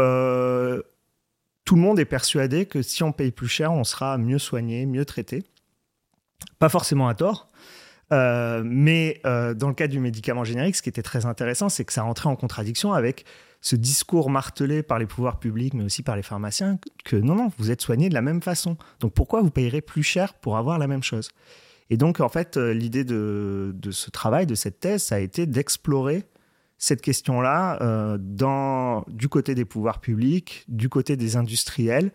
tout 1.65 1.75
le 1.75 1.81
monde 1.81 1.99
est 1.99 2.05
persuadé 2.05 2.65
que 2.65 2.81
si 2.81 3.03
on 3.03 3.11
paye 3.11 3.31
plus 3.31 3.47
cher, 3.47 3.73
on 3.73 3.83
sera 3.83 4.17
mieux 4.17 4.39
soigné, 4.39 4.85
mieux 4.85 5.03
traité. 5.03 5.43
Pas 6.57 6.69
forcément 6.69 7.07
à 7.09 7.15
tort. 7.15 7.49
mais 8.11 9.19
dans 9.23 9.67
le 9.67 9.73
cas 9.73 9.87
du 9.87 9.99
médicament 9.99 10.43
générique, 10.45 10.75
ce 10.75 10.81
qui 10.81 10.89
était 10.89 11.01
très 11.01 11.25
intéressant, 11.25 11.67
c'est 11.67 11.83
que 11.83 11.91
ça 11.91 12.03
rentrait 12.03 12.29
en 12.29 12.35
contradiction 12.35 12.93
avec 12.93 13.25
ce 13.61 13.75
discours 13.75 14.29
martelé 14.29 14.81
par 14.81 14.97
les 14.97 15.05
pouvoirs 15.05 15.39
publics, 15.39 15.75
mais 15.75 15.83
aussi 15.83 16.01
par 16.01 16.15
les 16.15 16.23
pharmaciens, 16.23 16.79
que 17.05 17.15
non, 17.15 17.35
non, 17.35 17.51
vous 17.57 17.69
êtes 17.69 17.81
soigné 17.81 18.09
de 18.09 18.13
la 18.15 18.21
même 18.21 18.41
façon. 18.41 18.75
Donc 18.99 19.13
pourquoi 19.13 19.41
vous 19.41 19.51
payerez 19.51 19.81
plus 19.81 20.03
cher 20.03 20.33
pour 20.33 20.57
avoir 20.57 20.79
la 20.79 20.87
même 20.87 21.03
chose? 21.03 21.29
Et 21.91 21.97
donc, 21.97 22.21
en 22.21 22.29
fait, 22.29 22.57
euh, 22.57 22.73
l'idée 22.73 23.03
de, 23.03 23.73
ce 23.91 24.09
travail, 24.09 24.45
de 24.47 24.55
cette 24.55 24.79
thèse, 24.79 25.03
ça 25.03 25.15
a 25.15 25.19
été 25.19 25.45
d'explorer 25.45 26.23
cette 26.77 27.01
question-là 27.01 27.77
euh, 27.81 28.17
du 29.09 29.27
côté 29.27 29.53
des 29.53 29.65
pouvoirs 29.65 29.99
publics, 29.99 30.63
du 30.67 30.89
côté 30.89 31.15
des 31.15 31.35
industriels, 31.35 32.11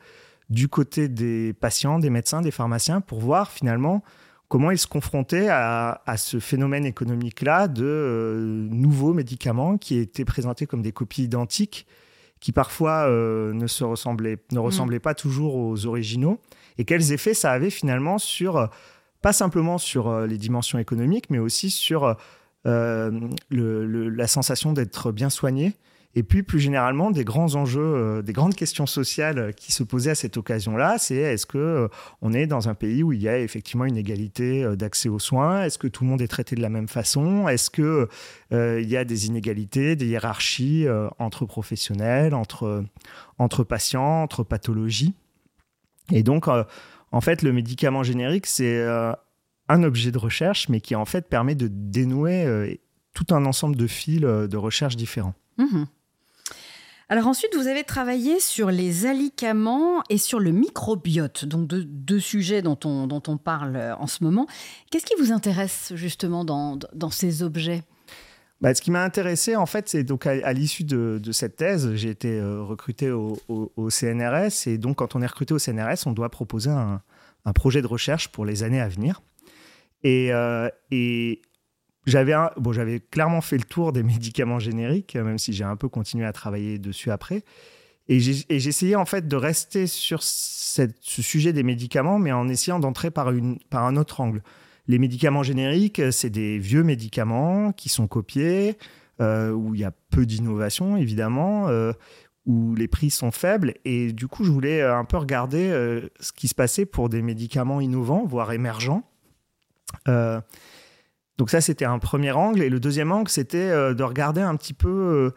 du 0.48 0.68
côté 0.68 1.08
des 1.08 1.52
patients, 1.52 1.98
des 1.98 2.10
médecins, 2.10 2.40
des 2.40 2.50
pharmaciens, 2.50 3.00
pour 3.00 3.20
voir 3.20 3.52
finalement 3.52 4.02
comment 4.48 4.70
ils 4.70 4.78
se 4.78 4.86
confrontaient 4.86 5.48
à, 5.48 6.00
ce 6.16 6.38
phénomène 6.38 6.86
économique-là 6.86 7.68
de 7.68 7.84
euh, 7.84 8.68
nouveaux 8.70 9.12
médicaments 9.12 9.76
qui 9.76 9.98
étaient 9.98 10.24
présentés 10.24 10.66
comme 10.66 10.82
des 10.82 10.92
copies 10.92 11.24
identiques, 11.24 11.86
qui 12.40 12.52
parfois 12.52 13.08
euh, 13.08 13.52
ne, 13.52 13.66
se 13.66 13.84
ressemblaient, 13.84 14.38
ne 14.52 14.58
ressemblaient 14.58 15.00
pas 15.00 15.14
toujours 15.14 15.56
aux 15.56 15.86
originaux, 15.86 16.40
et 16.78 16.84
quels 16.84 17.12
effets 17.12 17.34
ça 17.34 17.52
avait 17.52 17.70
finalement 17.70 18.18
sur, 18.18 18.68
pas 19.22 19.32
simplement 19.32 19.78
sur 19.78 20.08
euh, 20.08 20.26
les 20.26 20.38
dimensions 20.38 20.78
économiques, 20.78 21.30
mais 21.30 21.38
aussi 21.38 21.70
sur 21.70 22.16
la 22.64 24.26
sensation 24.26 24.72
d'être 24.72 25.12
bien 25.12 25.30
soigné 25.30 25.74
et 26.18 26.22
puis, 26.22 26.42
plus 26.42 26.60
généralement, 26.60 27.10
des 27.10 27.24
grands 27.24 27.56
enjeux, 27.56 27.82
euh, 27.82 28.22
des 28.22 28.32
grandes 28.32 28.54
questions 28.54 28.86
sociales 28.86 29.52
qui 29.54 29.70
se 29.70 29.82
posaient 29.82 30.12
à 30.12 30.14
cette 30.14 30.38
occasion-là, 30.38 30.96
c'est 30.96 31.16
est-ce 31.16 31.44
que 31.44 31.58
euh, 31.58 31.88
on 32.22 32.32
est 32.32 32.46
dans 32.46 32.70
un 32.70 32.74
pays 32.74 33.02
où 33.02 33.12
il 33.12 33.20
y 33.20 33.28
a 33.28 33.38
effectivement 33.38 33.84
une 33.84 33.98
égalité 33.98 34.64
euh, 34.64 34.76
d'accès 34.76 35.10
aux 35.10 35.18
soins? 35.18 35.64
Est-ce 35.64 35.76
que 35.76 35.86
tout 35.86 36.04
le 36.04 36.10
monde 36.10 36.22
est 36.22 36.26
traité 36.26 36.56
de 36.56 36.62
la 36.62 36.70
même 36.70 36.88
façon? 36.88 37.48
Est-ce 37.48 37.68
que 37.68 38.08
il 38.50 38.88
y 38.88 38.96
a 38.96 39.04
des 39.04 39.26
inégalités, 39.26 39.94
des 39.94 40.06
hiérarchies 40.06 40.86
entre 41.18 41.44
professionnels, 41.44 42.34
entre 42.34 42.84
entre 43.38 43.64
patients, 43.64 44.22
entre 44.22 44.42
pathologies? 44.42 45.14
Et 46.12 46.22
donc, 46.22 46.48
en 46.48 47.20
fait, 47.20 47.42
le 47.42 47.52
médicament 47.52 48.02
générique, 48.02 48.46
c'est 48.46 48.86
un 49.68 49.82
objet 49.82 50.12
de 50.12 50.18
recherche, 50.18 50.68
mais 50.68 50.80
qui 50.80 50.94
en 50.94 51.04
fait 51.04 51.28
permet 51.28 51.54
de 51.54 51.68
dénouer 51.68 52.80
tout 53.12 53.34
un 53.34 53.44
ensemble 53.44 53.76
de 53.76 53.86
fils 53.86 54.20
de 54.20 54.56
recherche 54.56 54.96
différents. 54.96 55.34
Mmh 55.58 55.84
alors 57.08 57.28
ensuite, 57.28 57.54
vous 57.54 57.68
avez 57.68 57.84
travaillé 57.84 58.40
sur 58.40 58.72
les 58.72 59.06
alicaments 59.06 60.02
et 60.10 60.18
sur 60.18 60.40
le 60.40 60.50
microbiote, 60.50 61.44
donc 61.44 61.68
deux, 61.68 62.18
sujets 62.18 62.62
dont 62.62 62.78
on, 62.84 63.06
dont 63.06 63.22
on 63.28 63.36
parle 63.36 63.76
euh, 63.76 63.96
en 63.96 64.08
ce 64.08 64.24
moment. 64.24 64.48
Qu'est-ce 64.90 65.06
qui 65.06 65.14
vous 65.20 65.30
intéresse 65.30 65.92
justement 65.94 66.44
dans, 66.44 66.76
dans 66.94 67.10
ces 67.10 67.44
objets? 67.44 67.84
Bah, 68.60 68.74
ce 68.74 68.82
qui 68.82 68.90
m'a 68.90 69.04
intéressé, 69.04 69.54
en 69.54 69.66
fait, 69.66 69.88
c'est 69.88 70.02
donc 70.02 70.26
à, 70.26 70.52
l'issue 70.52 70.82
de, 70.82 71.20
de, 71.22 71.30
cette 71.30 71.56
thèse, 71.56 71.94
j'ai 71.94 72.10
été 72.10 72.40
euh, 72.40 72.62
recruté 72.62 73.12
au, 73.12 73.38
CNRS. 73.88 74.66
Et 74.66 74.76
donc, 74.76 74.96
quand 74.96 75.14
on 75.14 75.22
est 75.22 75.26
recruté 75.26 75.54
au 75.54 75.60
CNRS, 75.60 76.06
on 76.06 76.12
doit 76.12 76.30
proposer 76.30 76.70
un, 76.70 77.02
un 77.44 77.52
projet 77.52 77.82
de 77.82 77.86
recherche 77.86 78.28
pour 78.28 78.44
les 78.44 78.64
années 78.64 78.80
à 78.80 78.88
venir. 78.88 79.22
Et, 80.02 80.30
et 80.90 81.42
j'avais 82.06 82.34
bon, 82.56 82.72
j'avais 82.72 83.00
clairement 83.00 83.40
fait 83.40 83.58
le 83.58 83.64
tour 83.64 83.92
des 83.92 84.02
médicaments 84.04 84.58
génériques, 84.58 85.16
même 85.16 85.38
si 85.38 85.52
j'ai 85.52 85.64
un 85.64 85.76
peu 85.76 85.88
continué 85.88 86.24
à 86.24 86.32
travailler 86.32 86.78
dessus 86.78 87.10
après. 87.10 87.42
Et 88.08 88.20
j'essayais 88.20 88.94
en 88.94 89.04
fait 89.04 89.26
de 89.26 89.36
rester 89.36 89.88
sur 89.88 90.22
ce 90.22 90.92
sujet 91.00 91.52
des 91.52 91.64
médicaments, 91.64 92.20
mais 92.20 92.30
en 92.30 92.48
essayant 92.48 92.78
d'entrer 92.78 93.10
par, 93.10 93.32
par 93.68 93.84
un 93.84 93.96
autre 93.96 94.20
angle. 94.20 94.42
Les 94.86 94.98
médicaments 95.00 95.42
génériques, 95.42 96.00
c'est 96.12 96.30
des 96.30 96.58
vieux 96.58 96.84
médicaments 96.84 97.72
qui 97.72 97.88
sont 97.88 98.06
copiés, 98.06 98.78
euh, 99.20 99.50
où 99.50 99.74
il 99.74 99.80
y 99.80 99.84
a 99.84 99.92
peu 100.10 100.24
d'innovation 100.24 100.96
évidemment, 100.96 101.68
euh, 101.68 101.92
où 102.44 102.76
les 102.76 102.86
prix 102.86 103.10
sont 103.10 103.32
faibles. 103.32 103.74
Et 103.84 104.12
du 104.12 104.28
coup, 104.28 104.44
je 104.44 104.52
voulais 104.52 104.82
un 104.82 105.04
peu 105.04 105.16
regarder 105.16 105.68
euh, 105.68 106.08
ce 106.20 106.32
qui 106.32 106.46
se 106.46 106.54
passait 106.54 106.86
pour 106.86 107.08
des 107.08 107.22
médicaments 107.22 107.80
innovants, 107.80 108.24
voire 108.24 108.52
émergents. 108.52 109.02
Donc 111.38 111.50
ça, 111.50 111.60
c'était 111.60 111.84
un 111.84 111.98
premier 111.98 112.32
angle. 112.32 112.62
Et 112.62 112.70
le 112.70 112.80
deuxième 112.80 113.12
angle, 113.12 113.28
c'était 113.28 113.68
de 113.68 114.02
regarder 114.02 114.40
un 114.40 114.56
petit 114.56 114.72
peu 114.72 115.32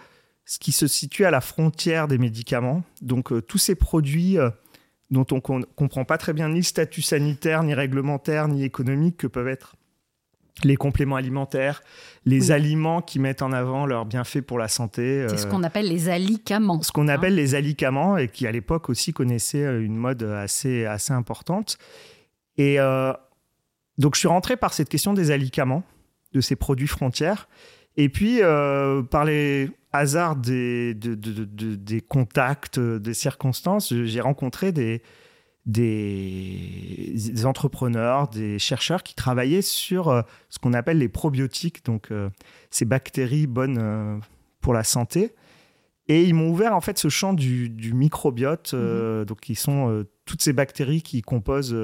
ce 0.49 0.57
qui 0.57 0.71
se 0.71 0.87
situe 0.87 1.25
à 1.25 1.31
la 1.31 1.41
frontière 1.41 2.07
des 2.07 2.17
médicaments. 2.17 2.81
Donc 3.03 3.31
euh, 3.31 3.39
tous 3.39 3.59
ces 3.59 3.75
produits 3.75 4.39
euh, 4.39 4.49
dont 5.11 5.25
on 5.31 5.59
ne 5.59 5.63
comprend 5.63 6.05
pas 6.05 6.17
très 6.17 6.33
bien 6.33 6.49
ni 6.49 6.57
le 6.57 6.63
statut 6.63 7.03
sanitaire, 7.03 7.61
ni 7.61 7.75
réglementaire, 7.75 8.47
ni 8.47 8.63
économique 8.63 9.17
que 9.17 9.27
peuvent 9.27 9.47
être 9.47 9.75
les 10.63 10.75
compléments 10.75 11.17
alimentaires, 11.17 11.83
les 12.25 12.49
aliments 12.49 13.03
qui 13.03 13.19
mettent 13.19 13.43
en 13.43 13.51
avant 13.51 13.85
leurs 13.85 14.07
bienfaits 14.07 14.41
pour 14.41 14.57
la 14.57 14.67
santé. 14.67 15.23
C'est 15.29 15.37
ce 15.37 15.45
euh, 15.45 15.51
qu'on 15.51 15.61
appelle 15.61 15.87
les 15.87 16.09
alicaments. 16.09 16.81
Ce 16.81 16.91
qu'on 16.91 17.09
hein. 17.09 17.13
appelle 17.13 17.35
les 17.35 17.53
alicaments 17.53 18.17
et 18.17 18.27
qui 18.27 18.47
à 18.47 18.51
l'époque 18.51 18.89
aussi 18.89 19.13
connaissaient 19.13 19.79
une 19.79 19.97
mode 19.97 20.23
assez, 20.23 20.83
assez 20.85 21.13
importante. 21.13 21.77
Et 22.57 22.77
donc 23.99 24.15
je 24.15 24.19
suis 24.19 24.27
rentré 24.27 24.57
par 24.57 24.73
cette 24.73 24.89
question 24.89 25.13
des 25.13 25.29
alicaments, 25.29 25.83
de 26.33 26.41
ces 26.41 26.55
produits 26.55 26.87
frontières. 26.87 27.47
Et 27.97 28.09
puis, 28.09 28.39
par 29.11 29.25
les, 29.25 29.69
hasard 29.91 30.35
des, 30.35 30.93
des 30.93 32.01
contacts, 32.01 32.79
des 32.79 33.13
circonstances, 33.13 33.93
j'ai 33.93 34.21
rencontré 34.21 34.71
des, 34.71 35.01
des, 35.65 37.45
entrepreneurs, 37.45 38.27
des 38.27 38.59
chercheurs 38.59 39.03
qui 39.03 39.15
travaillaient 39.15 39.61
sur 39.61 40.09
euh, 40.09 40.21
ce 40.49 40.59
qu'on 40.59 40.73
appelle 40.73 40.97
les 40.97 41.09
probiotiques, 41.09 41.85
donc 41.85 42.11
euh, 42.11 42.29
ces 42.69 42.85
bactéries 42.85 43.47
bonnes 43.47 43.77
euh, 43.79 44.17
pour 44.61 44.73
la 44.73 44.83
santé. 44.83 45.35
Et 46.07 46.23
ils 46.23 46.33
m'ont 46.33 46.49
ouvert 46.49 46.75
en 46.75 46.81
fait 46.81 46.97
ce 46.97 47.09
champ 47.09 47.33
du, 47.33 47.71
microbiote, 47.93 48.73
mhm. 48.73 49.25
donc 49.25 49.41
qui 49.41 49.53
sont 49.53 50.05
toutes 50.25 50.41
ces 50.41 50.53
bactéries 50.53 51.03
qui 51.03 51.21
composent 51.21 51.77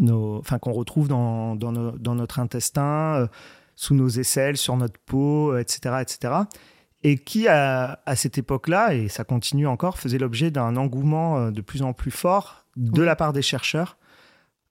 nos, 0.00 0.38
enfin 0.38 0.58
qu'on 0.58 0.72
retrouve 0.72 1.08
dans, 1.08 1.56
dans, 1.56 1.72
dans, 1.72 2.14
notre 2.14 2.40
intestin, 2.40 3.28
sous 3.76 3.94
nos 3.94 4.08
aisselles, 4.08 4.56
sur 4.56 4.76
notre 4.76 4.98
peau, 5.00 5.56
etc., 5.56 5.96
etc 6.00 6.44
et 7.04 7.18
qui, 7.18 7.46
à, 7.48 7.98
cette 8.16 8.38
époque-là, 8.38 8.94
et 8.94 9.08
ça 9.08 9.24
continue 9.24 9.66
encore, 9.66 9.98
faisait 9.98 10.18
l'objet 10.18 10.50
d'un 10.50 10.76
engouement 10.76 11.38
euh, 11.38 11.50
de 11.50 11.60
plus 11.60 11.82
en 11.82 11.92
plus 11.92 12.10
fort 12.10 12.64
de 12.76 13.02
la 13.02 13.14
part 13.14 13.32
des 13.32 13.42
chercheurs, 13.42 13.98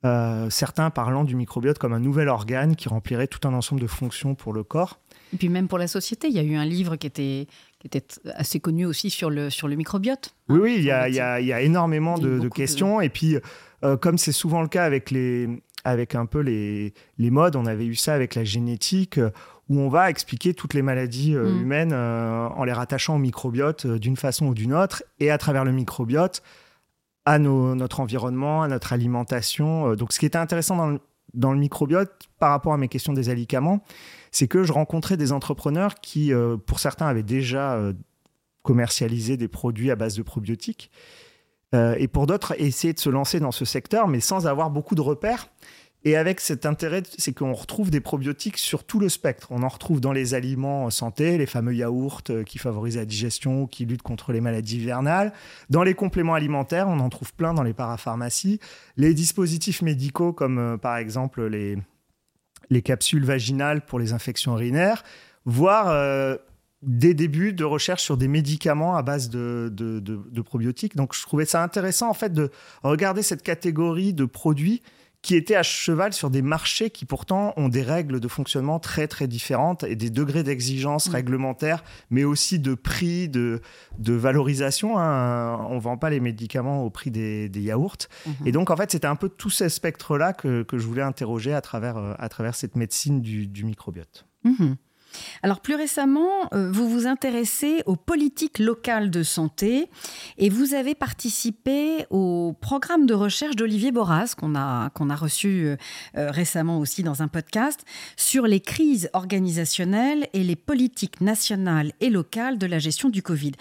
euh, 0.03 0.49
certains 0.49 0.89
parlant 0.89 1.23
du 1.23 1.35
microbiote 1.35 1.77
comme 1.77 1.93
un 1.93 1.99
nouvel 1.99 2.27
organe 2.27 2.75
qui 2.75 2.89
remplirait 2.89 3.27
tout 3.27 3.47
un 3.47 3.53
ensemble 3.53 3.79
de 3.79 3.87
fonctions 3.87 4.35
pour 4.35 4.51
le 4.51 4.63
corps. 4.63 4.99
Et 5.31 5.37
puis 5.37 5.47
même 5.47 5.67
pour 5.67 5.77
la 5.77 5.87
société, 5.87 6.27
il 6.27 6.33
y 6.33 6.39
a 6.39 6.43
eu 6.43 6.55
un 6.55 6.65
livre 6.65 6.97
qui 6.97 7.07
était, 7.07 7.47
qui 7.83 7.97
était 7.97 8.05
assez 8.33 8.59
connu 8.59 8.85
aussi 8.85 9.09
sur 9.09 9.29
le, 9.29 9.49
sur 9.49 9.67
le 9.67 9.75
microbiote. 9.75 10.33
Oui, 10.49 10.59
oui, 10.61 10.75
il 10.77 10.83
y, 10.83 10.91
a, 10.91 11.09
il, 11.09 11.15
y 11.15 11.19
a, 11.19 11.39
il 11.39 11.47
y 11.47 11.53
a, 11.53 11.61
énormément 11.61 12.17
de, 12.17 12.47
questions. 12.47 13.01
Et 13.01 13.09
puis, 13.09 13.37
euh, 13.83 13.97
comme 13.97 14.17
c'est 14.17 14.31
souvent 14.31 14.61
le 14.61 14.69
cas 14.69 14.85
avec, 14.85 15.11
les, 15.11 15.49
avec 15.83 16.15
un 16.15 16.25
peu 16.25 16.39
les, 16.39 16.93
les 17.17 17.29
modes, 17.29 17.55
on 17.55 17.65
avait 17.65 17.85
eu 17.85 17.95
ça 17.95 18.13
avec 18.13 18.35
la 18.35 18.43
génétique 18.43 19.19
où 19.69 19.79
on 19.79 19.89
va 19.89 20.09
expliquer 20.09 20.53
toutes 20.53 20.73
les 20.73 20.81
maladies 20.81 21.35
euh, 21.35 21.49
mm. 21.49 21.61
humaines 21.61 21.93
euh, 21.93 22.47
en 22.47 22.63
les 22.63 22.73
rattachant 22.73 23.15
au 23.15 23.19
microbiote 23.19 23.85
euh, 23.85 23.99
d'une 23.99 24.17
façon 24.17 24.47
ou 24.47 24.53
d'une 24.53 24.73
autre, 24.73 25.03
et 25.19 25.31
à 25.31 25.37
travers 25.37 25.63
le 25.63 25.71
microbiote, 25.71 26.43
à 27.25 27.39
notre 27.39 28.01
environnement, 28.01 28.63
à 28.63 28.67
notre 28.67 28.91
alimentation. 28.91 29.95
Donc 29.95 30.11
ce 30.11 30.19
qui 30.19 30.25
était 30.25 30.37
intéressant 30.37 30.75
dans 30.75 30.87
le, 30.87 30.99
dans 31.33 31.51
le 31.51 31.59
microbiote 31.59 32.11
par 32.39 32.51
rapport 32.51 32.73
à 32.73 32.77
mes 32.77 32.87
questions 32.87 33.13
des 33.13 33.29
alicaments, 33.29 33.83
c'est 34.31 34.47
que 34.47 34.63
je 34.63 34.73
rencontrais 34.73 35.17
des 35.17 35.31
entrepreneurs 35.31 35.95
qui, 35.95 36.31
pour 36.65 36.79
certains, 36.79 37.07
avaient 37.07 37.23
déjà 37.23 37.79
commercialisé 38.61 39.37
des 39.37 39.47
produits 39.47 39.91
à 39.91 39.95
base 39.95 40.15
de 40.15 40.23
probiotiques, 40.23 40.91
et 41.73 42.07
pour 42.07 42.27
d'autres, 42.27 42.53
essayaient 42.59 42.93
de 42.93 42.99
se 42.99 43.09
lancer 43.09 43.39
dans 43.39 43.51
ce 43.51 43.65
secteur, 43.65 44.07
mais 44.07 44.19
sans 44.19 44.45
avoir 44.45 44.69
beaucoup 44.69 44.93
de 44.95 45.01
repères. 45.01 45.47
Et 46.05 46.17
avec 46.17 46.41
cet 46.41 46.65
intérêt, 46.65 47.03
c'est 47.17 47.33
qu'on 47.33 47.53
retrouve 47.53 47.89
des 47.89 48.01
probiotiques 48.01 48.57
sur 48.57 48.83
tout 48.83 48.99
le 48.99 49.07
spectre. 49.07 49.47
On 49.51 49.63
en 49.63 49.69
retrouve 49.69 50.01
dans 50.01 50.11
les 50.11 50.33
aliments 50.33 50.89
santé, 50.89 51.37
les 51.37 51.45
fameux 51.45 51.73
yaourts 51.73 52.21
euh, 52.29 52.43
qui 52.43 52.57
favorisent 52.57 52.97
la 52.97 53.05
digestion, 53.05 53.67
qui 53.67 53.85
luttent 53.85 54.01
contre 54.01 54.33
les 54.33 54.41
maladies 54.41 54.77
hivernales. 54.77 55.31
Dans 55.69 55.83
les 55.83 55.93
compléments 55.93 56.33
alimentaires, 56.33 56.89
on 56.89 56.99
en 56.99 57.07
trouve 57.07 57.33
plein 57.33 57.53
dans 57.53 57.63
les 57.63 57.73
parapharmacies. 57.73 58.59
Les 58.97 59.13
dispositifs 59.13 59.81
médicaux, 59.81 60.33
comme 60.33 60.59
euh, 60.59 60.77
par 60.77 60.97
exemple 60.97 61.45
les, 61.45 61.77
les 62.69 62.81
capsules 62.81 63.23
vaginales 63.23 63.85
pour 63.85 63.97
les 63.97 64.11
infections 64.11 64.53
urinaires, 64.57 65.03
voire 65.45 65.87
euh, 65.87 66.35
des 66.81 67.13
débuts 67.13 67.53
de 67.53 67.63
recherche 67.63 68.03
sur 68.03 68.17
des 68.17 68.27
médicaments 68.27 68.97
à 68.97 69.03
base 69.03 69.29
de, 69.29 69.69
de, 69.71 70.01
de 70.01 70.41
probiotiques. 70.41 70.97
Donc 70.97 71.15
je 71.15 71.21
trouvais 71.21 71.45
ça 71.45 71.63
intéressant 71.63 72.09
en 72.09 72.13
fait 72.13 72.33
de 72.33 72.51
regarder 72.83 73.21
cette 73.23 73.41
catégorie 73.41 74.13
de 74.13 74.25
produits 74.25 74.81
qui 75.23 75.35
étaient 75.35 75.55
à 75.55 75.63
cheval 75.63 76.13
sur 76.13 76.29
des 76.29 76.41
marchés 76.41 76.89
qui 76.89 77.05
pourtant 77.05 77.53
ont 77.55 77.69
des 77.69 77.81
règles 77.81 78.19
de 78.19 78.27
fonctionnement 78.27 78.79
très 78.79 79.07
très 79.07 79.25
différentes 79.25 79.83
et 79.85 79.95
des 79.95 80.09
degrés 80.09 80.43
d'exigence 80.43 81.09
mm. 81.09 81.13
réglementaires, 81.13 81.83
mais 82.11 82.25
aussi 82.25 82.59
de 82.59 82.75
prix, 82.75 83.29
de, 83.29 83.61
de 83.97 84.13
valorisation. 84.13 84.99
Hein. 84.99 85.65
On 85.69 85.75
ne 85.75 85.79
vend 85.79 85.97
pas 85.97 86.09
les 86.09 86.19
médicaments 86.19 86.83
au 86.83 86.89
prix 86.89 87.09
des, 87.09 87.47
des 87.47 87.61
yaourts. 87.61 87.95
Mm-hmm. 88.27 88.31
Et 88.47 88.51
donc 88.51 88.69
en 88.69 88.75
fait 88.75 88.91
c'était 88.91 89.07
un 89.07 89.15
peu 89.15 89.29
tout 89.29 89.49
ce 89.49 89.69
spectre-là 89.69 90.33
que, 90.33 90.61
que, 90.63 90.77
je 90.77 90.85
voulais 90.85 91.01
interroger 91.01 91.53
à 91.53 91.61
travers, 91.61 91.97
euh, 91.97 92.13
à 92.19 92.27
travers 92.27 92.53
cette 92.53 92.75
médecine 92.75 93.21
du, 93.21 93.47
du 93.47 93.63
microbiote. 93.63 94.27
Mm-hmm. 94.45 94.75
Alors 95.41 95.59
plus 95.59 95.75
récemment, 95.75 96.49
euh, 96.53 96.71
vous 96.71 96.89
vous 96.89 97.07
intéressez 97.07 97.83
aux 97.85 97.95
politiques 97.95 98.59
locales 98.59 99.09
de 99.09 99.23
santé 99.23 99.89
et 100.37 100.49
vous 100.49 100.73
avez 100.73 100.95
participé 100.95 102.05
au 102.09 102.55
programme 102.59 103.05
de 103.05 103.13
recherche 103.13 103.55
d'Olivier 103.55 103.91
Boras 103.91 104.33
qu'on 104.37 104.55
a, 104.55 104.89
qu'on 104.91 105.09
a 105.09 105.15
reçu 105.15 105.65
euh, 105.65 105.75
euh, 106.17 106.31
récemment 106.31 106.79
aussi 106.79 107.03
dans 107.03 107.21
un 107.21 107.27
podcast 107.27 107.83
sur 108.15 108.47
les 108.47 108.59
crises 108.59 109.09
organisationnelles 109.13 110.27
et 110.33 110.43
les 110.43 110.55
politiques 110.55 111.21
nationales 111.21 111.91
et 111.99 112.09
locales 112.09 112.57
de 112.57 112.65
la 112.65 112.79
gestion 112.79 113.09
du 113.09 113.21
Covid. 113.21 113.53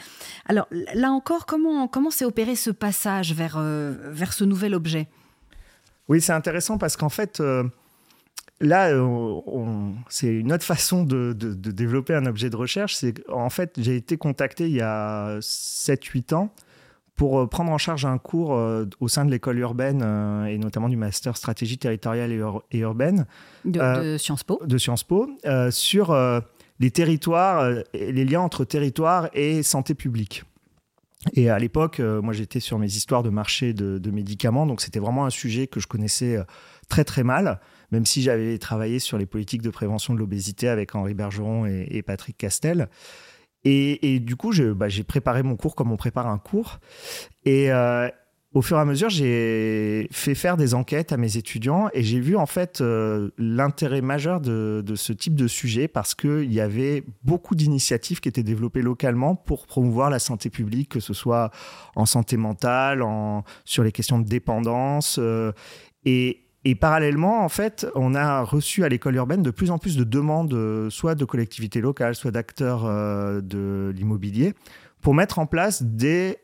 Alors 0.46 0.66
là 0.94 1.10
encore, 1.10 1.46
comment, 1.46 1.88
comment 1.88 2.10
s'est 2.10 2.24
opéré 2.24 2.56
ce 2.56 2.70
passage 2.70 3.34
vers, 3.34 3.58
vers 3.60 4.32
ce 4.32 4.44
nouvel 4.44 4.74
objet? 4.74 5.08
Oui, 6.08 6.20
c'est 6.20 6.32
intéressant 6.32 6.78
parce 6.78 6.96
qu'en 6.96 7.08
fait 7.08 7.42
là, 8.62 8.88
euh, 8.90 9.90
c'est 10.08 10.28
une 10.28 10.52
autre 10.52 10.64
façon 10.64 11.04
de, 11.04 11.32
développer 11.32 12.14
un 12.14 12.26
objet 12.26 12.48
de 12.48 12.56
recherche. 12.56 12.94
C'est 12.94 13.14
en 13.28 13.50
fait, 13.50 13.74
j'ai 13.76 13.96
été 13.96 14.16
contacté 14.16 14.66
il 14.66 14.74
y 14.74 14.80
a 14.80 15.38
7-8 15.40 16.34
ans 16.34 16.54
pour 17.14 17.40
euh, 17.40 17.46
prendre 17.46 17.70
en 17.70 17.78
charge 17.78 18.06
un 18.06 18.18
cours 18.18 18.54
euh, 18.54 18.86
au 19.00 19.08
sein 19.08 19.24
de 19.24 19.30
l'école 19.30 19.58
urbaine 19.58 20.02
et 20.48 20.56
notamment 20.58 20.88
du 20.88 20.96
master 20.96 21.36
stratégie 21.36 21.78
territoriale 21.78 22.32
et, 22.70 22.78
urbaine 22.78 23.26
de, 23.64 24.16
Sciences 24.18 24.44
Po, 24.44 24.60
de 24.64 24.78
Sciences 24.78 25.04
Po 25.04 25.28
sur 25.70 26.16
les 26.80 26.90
territoires, 26.90 27.70
les 27.92 28.24
liens 28.24 28.40
entre 28.40 28.64
territoires 28.64 29.28
et 29.34 29.62
santé 29.62 29.94
publique. 29.94 30.44
Et 31.34 31.48
à 31.50 31.58
l'époque, 31.60 32.00
moi 32.00 32.32
j'étais 32.32 32.58
sur 32.58 32.80
mes 32.80 32.88
histoires 32.88 33.22
de 33.22 33.30
marché 33.30 33.74
de, 33.74 33.98
de 33.98 34.10
médicaments, 34.10 34.66
donc 34.66 34.80
c'était 34.80 34.98
vraiment 34.98 35.24
un 35.24 35.30
sujet 35.30 35.68
que 35.68 35.78
je 35.78 35.86
connaissais 35.86 36.36
très 36.92 37.04
très 37.04 37.24
mal 37.24 37.58
même 37.92 38.06
si 38.06 38.22
j'avais 38.22 38.58
travaillé 38.58 38.98
sur 38.98 39.18
les 39.18 39.26
politiques 39.26 39.62
de 39.62 39.70
prévention 39.70 40.14
de 40.14 40.18
l'obésité 40.18 40.68
avec 40.68 40.94
Henri 40.94 41.14
Bergeron 41.14 41.66
et, 41.66 42.02
Patrick 42.02 42.36
Castel. 42.36 42.88
Et, 43.64 44.18
du 44.18 44.34
coup, 44.34 44.52
bah, 44.74 44.88
j'ai 44.88 45.04
préparé 45.04 45.42
mon 45.42 45.56
cours 45.56 45.76
comme 45.76 45.92
on 45.92 45.96
prépare 45.96 46.26
un 46.26 46.38
cours. 46.38 46.80
Et 47.44 47.70
euh, 47.70 48.08
au 48.54 48.62
fur 48.62 48.78
et 48.78 48.80
à 48.80 48.84
mesure, 48.86 49.10
j'ai 49.10 50.08
fait 50.10 50.34
faire 50.34 50.56
des 50.56 50.72
enquêtes 50.72 51.12
à 51.12 51.18
mes 51.18 51.36
étudiants 51.36 51.90
et 51.92 52.02
j'ai 52.02 52.18
vu 52.18 52.34
en 52.34 52.46
fait 52.46 52.80
euh, 52.80 53.30
l'intérêt 53.36 54.00
majeur 54.00 54.40
de, 54.40 54.82
ce 54.94 55.12
type 55.12 55.34
de 55.34 55.46
sujet 55.46 55.86
parce 55.86 56.14
qu'il 56.14 56.52
y 56.52 56.60
avait 56.60 57.04
beaucoup 57.24 57.54
d'initiatives 57.54 58.20
qui 58.20 58.28
étaient 58.28 58.42
développées 58.42 58.82
localement 58.82 59.36
pour 59.36 59.66
promouvoir 59.66 60.08
la 60.10 60.18
santé 60.18 60.48
publique, 60.48 60.88
que 60.88 61.00
ce 61.00 61.12
soit 61.12 61.50
en 61.94 62.06
santé 62.06 62.36
mentale, 62.38 63.02
en, 63.02 63.44
sur 63.64 63.84
les 63.84 63.92
questions 63.92 64.18
de 64.18 64.26
dépendance. 64.26 65.16
Euh, 65.18 65.52
et, 66.04 66.42
et 66.64 66.74
parallèlement, 66.74 67.44
en 67.44 67.48
fait, 67.48 67.86
on 67.94 68.14
a 68.14 68.42
reçu 68.42 68.84
à 68.84 68.88
l'école 68.88 69.16
urbaine 69.16 69.42
de 69.42 69.50
plus 69.50 69.70
en 69.70 69.78
plus 69.78 69.96
de 69.96 70.04
demandes, 70.04 70.54
euh, 70.54 70.90
soit 70.90 71.14
de 71.14 71.24
collectivités 71.24 71.80
locales, 71.80 72.14
soit 72.14 72.30
d'acteurs 72.30 72.84
euh, 72.84 73.40
de 73.40 73.92
l'immobilier, 73.96 74.54
pour 75.00 75.14
mettre 75.14 75.38
en 75.38 75.46
place 75.46 75.82
des 75.82 76.38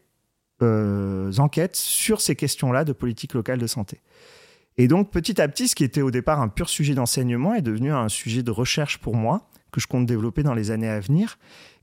enquêtes 0.61 1.77
sur 1.77 2.21
ces 2.21 2.35
questions-là 2.35 2.85
de 2.85 2.93
politique 2.93 3.33
locale 3.33 3.61
de 3.61 3.67
santé. 3.69 4.01
Et 4.77 4.87
donc, 4.87 5.11
petit 5.11 5.41
à 5.41 5.49
petit, 5.49 5.69
ce 5.69 5.75
qui 5.75 5.85
était 5.85 6.03
au 6.03 6.13
départ 6.13 6.41
un 6.41 6.49
pur 6.49 6.69
sujet 6.69 6.95
d'enseignement 6.95 7.55
est 7.55 7.63
devenu 7.63 7.93
un 7.93 8.09
sujet 8.09 8.45
de 8.45 8.51
recherche 8.53 8.99
pour 8.99 9.17
moi, 9.17 9.43
que 9.73 9.81
je 9.81 9.89
compte 9.89 10.07
développer 10.07 10.45
dans 10.45 10.55
les 10.55 10.71
années 10.71 10.89
à 10.89 11.01
venir. 11.01 11.37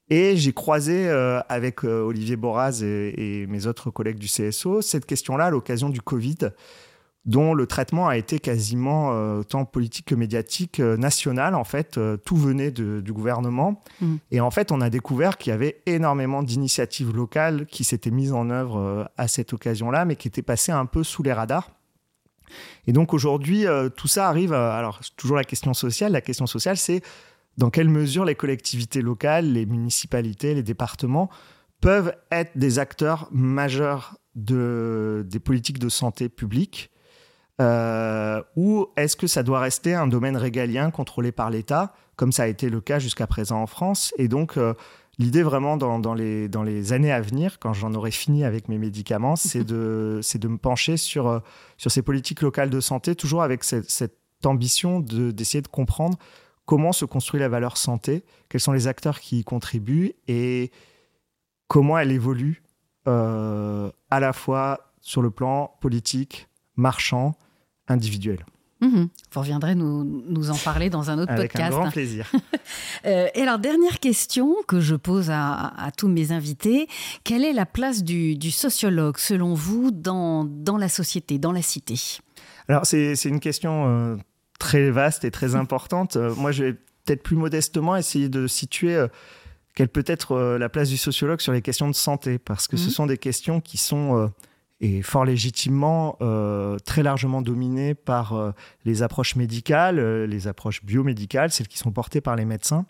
Et 0.10 0.38
j'ai 0.38 0.54
croisé 0.54 1.08
euh, 1.08 1.42
avec 1.50 1.84
euh, 1.84 2.02
Olivier 2.02 2.36
Boraz 2.38 2.84
et, 2.84 3.46
mes 3.48 3.66
autres 3.66 3.90
collègues 3.90 4.20
du 4.20 4.28
CSO 4.28 4.82
cette 4.82 5.06
question-là 5.06 5.46
à 5.46 5.50
l'occasion 5.50 5.90
du 5.90 6.02
Covid, 6.02 6.52
dont 7.26 7.54
le 7.54 7.66
traitement 7.66 8.08
a 8.08 8.18
été 8.18 8.40
quasiment 8.40 9.12
euh, 9.12 9.42
tant 9.44 9.66
politique 9.66 10.06
que 10.06 10.16
médiatique 10.16 10.80
national. 10.80 11.56
En 11.56 11.64
fait, 11.64 12.00
tout 12.24 12.38
venait 12.38 12.72
du 12.72 13.14
gouvernement. 13.14 13.82
Mmh. 14.02 14.16
Et 14.32 14.42
en 14.42 14.52
fait, 14.52 14.72
on 14.72 14.82
a 14.82 14.90
découvert 14.90 15.38
qu'il 15.38 15.52
y 15.52 15.54
avait 15.54 15.82
énormément 15.86 16.44
d'initiatives 16.44 17.16
locales 17.16 17.66
qui 17.66 17.84
s'étaient 17.84 18.12
mises 18.12 18.34
en 18.34 18.50
œuvre 18.50 19.10
à 19.18 19.28
cette 19.28 19.54
occasion-là, 19.54 20.06
mais 20.06 20.16
qui 20.16 20.28
étaient 20.28 20.42
passées 20.42 20.72
un 20.72 20.86
peu 20.86 21.04
sous 21.04 21.24
les 21.24 21.34
radars. 21.34 21.72
Et 22.88 22.94
donc 22.94 23.14
aujourd'hui, 23.14 23.66
euh, 23.66 23.90
tout 23.90 24.08
ça 24.08 24.28
arrive. 24.28 24.54
alors, 24.54 25.02
toujours 25.18 25.38
la 25.38 25.44
question 25.44 25.74
sociale. 25.74 26.12
La 26.12 26.22
question 26.22 26.46
sociale, 26.46 26.78
c'est 26.78 27.02
dans 27.58 27.70
quelle 27.70 27.90
mesure 27.90 28.26
les 28.26 28.36
collectivités 28.36 29.02
locales, 29.02 29.52
les 29.52 29.66
municipalités, 29.66 30.54
les 30.54 30.64
départements 30.64 31.30
peuvent 31.82 32.16
être 32.32 32.58
des 32.58 32.80
acteurs 32.80 33.28
majeurs 33.32 34.18
de, 34.36 35.26
des 35.28 35.40
politiques 35.40 35.80
de 35.80 35.90
santé 35.90 36.30
publique 36.30 36.90
euh, 37.62 38.42
ou 38.56 38.88
est-ce 38.98 39.16
que 39.16 39.28
ça 39.28 39.44
doit 39.44 39.60
rester 39.60 39.94
un 39.94 40.08
domaine 40.08 40.38
régalien 40.38 40.92
contrôlé 40.92 41.32
par 41.32 41.50
l'État, 41.50 41.94
comme 42.16 42.32
ça 42.32 42.44
a 42.44 42.48
été 42.48 42.70
le 42.70 42.82
cas 42.82 43.00
jusqu'à 43.00 43.28
présent 43.28 43.62
en 43.62 43.68
France? 43.68 44.14
Et 44.18 44.28
donc, 44.28 44.58
euh, 44.58 44.74
L'idée 45.18 45.44
vraiment 45.44 45.78
dans, 45.78 46.14
les, 46.14 46.50
dans 46.50 46.64
les 46.64 46.92
années 46.92 47.12
à 47.12 47.22
venir, 47.22 47.58
quand 47.60 47.72
j'en 47.74 47.94
aurai 47.94 48.12
fini 48.12 48.44
avec 48.44 48.68
mes 48.68 48.78
médicaments, 48.78 49.38
c'est 49.38 49.64
de, 49.64 50.20
de 50.36 50.48
me 50.48 50.58
pencher 50.58 50.98
sur, 50.98 51.28
euh, 51.28 51.40
sur 51.78 51.90
ces 51.90 52.02
politiques 52.02 52.42
locales 52.42 52.70
de 52.70 52.80
santé, 52.82 53.16
toujours 53.16 53.42
avec 53.42 53.64
cette, 53.64 54.14
ambition 54.44 55.00
d'essayer 55.00 55.62
de, 55.64 55.68
comprendre 55.68 56.20
comment 56.66 56.92
se 56.92 57.06
construit 57.06 57.40
la 57.40 57.50
valeur 57.50 57.78
santé, 57.78 58.24
quels 58.48 58.62
sont 58.62 58.74
les 58.74 58.86
acteurs 58.86 59.20
qui 59.20 59.40
y 59.40 59.44
contribuent 59.44 60.14
et 60.28 60.72
comment 61.68 61.98
elle 61.98 62.12
évolue 62.12 62.62
euh, 63.08 63.90
à 64.12 64.20
la 64.20 64.34
fois 64.34 64.94
sur 65.02 65.24
le 65.24 65.32
plan 65.32 65.76
politique, 65.80 66.48
marchand, 66.76 67.36
individuel. 67.88 68.46
Mhm. 68.82 69.08
Vous 69.32 69.40
reviendrez 69.40 69.74
nous, 69.76 70.04
nous, 70.04 70.50
en 70.50 70.58
parler 70.58 70.90
dans 70.90 71.10
un 71.10 71.18
autre 71.18 71.34
podcast. 71.34 71.62
Avec 71.62 71.72
grand 71.72 71.92
plaisir. 71.92 72.32
Euh, 73.06 73.28
et 73.36 73.42
alors, 73.42 73.60
dernière 73.60 74.00
question 74.00 74.56
que 74.68 74.80
je 74.80 74.96
pose 74.96 75.30
à, 75.30 75.92
tous 75.96 76.08
mes 76.08 76.32
invités. 76.32 76.88
Quelle 77.24 77.46
est 77.46 77.54
la 77.54 77.68
place 77.68 78.04
du, 78.04 78.50
sociologue, 78.50 79.18
selon 79.20 79.54
vous, 79.54 79.92
dans, 79.92 80.44
dans, 80.44 80.78
la 80.78 80.90
société, 80.90 81.38
dans 81.38 81.52
la 81.52 81.62
cité? 81.62 81.94
Alors, 82.68 82.88
c'est 82.88 83.14
une 83.26 83.40
question 83.40 83.86
euh, 83.88 84.16
très 84.58 84.90
vaste 84.90 85.24
et 85.24 85.30
très 85.30 85.54
importante. 85.54 86.16
Euh, 86.16 86.34
moi, 86.36 86.52
je 86.52 86.64
vais 86.64 86.74
peut-être 86.74 87.22
plus 87.22 87.36
modestement 87.36 87.96
essayer 87.96 88.28
de 88.28 88.48
situer 88.48 89.06
quelle 89.76 89.90
peut 89.90 90.06
être 90.08 90.58
la 90.58 90.70
place 90.70 90.90
du 90.90 90.98
sociologue 90.98 91.42
sur 91.42 91.54
les 91.54 91.62
questions 91.62 91.88
de 91.88 91.96
santé, 91.96 92.40
parce 92.40 92.68
que 92.68 92.78
ce 92.78 92.86
mhm. 92.86 92.92
sont 92.92 93.06
des 93.06 93.20
questions 93.20 93.62
qui 93.62 93.78
sont 93.78 94.32
et 94.82 95.02
fort 95.02 95.26
légitimement 95.26 96.18
euh, 96.22 96.78
très 96.80 97.04
largement 97.04 97.42
dominé 97.42 97.96
par 97.96 98.34
euh, 98.34 98.52
les 98.84 99.04
approches 99.04 99.36
médicales, 99.36 100.00
euh, 100.00 100.28
les 100.28 100.48
approches 100.48 100.84
biomédicales, 100.84 101.52
celles 101.52 101.68
qui 101.68 101.78
sont 101.78 101.92
portées 101.92 102.22
par 102.22 102.36
les 102.36 102.46
médecins. 102.46 102.86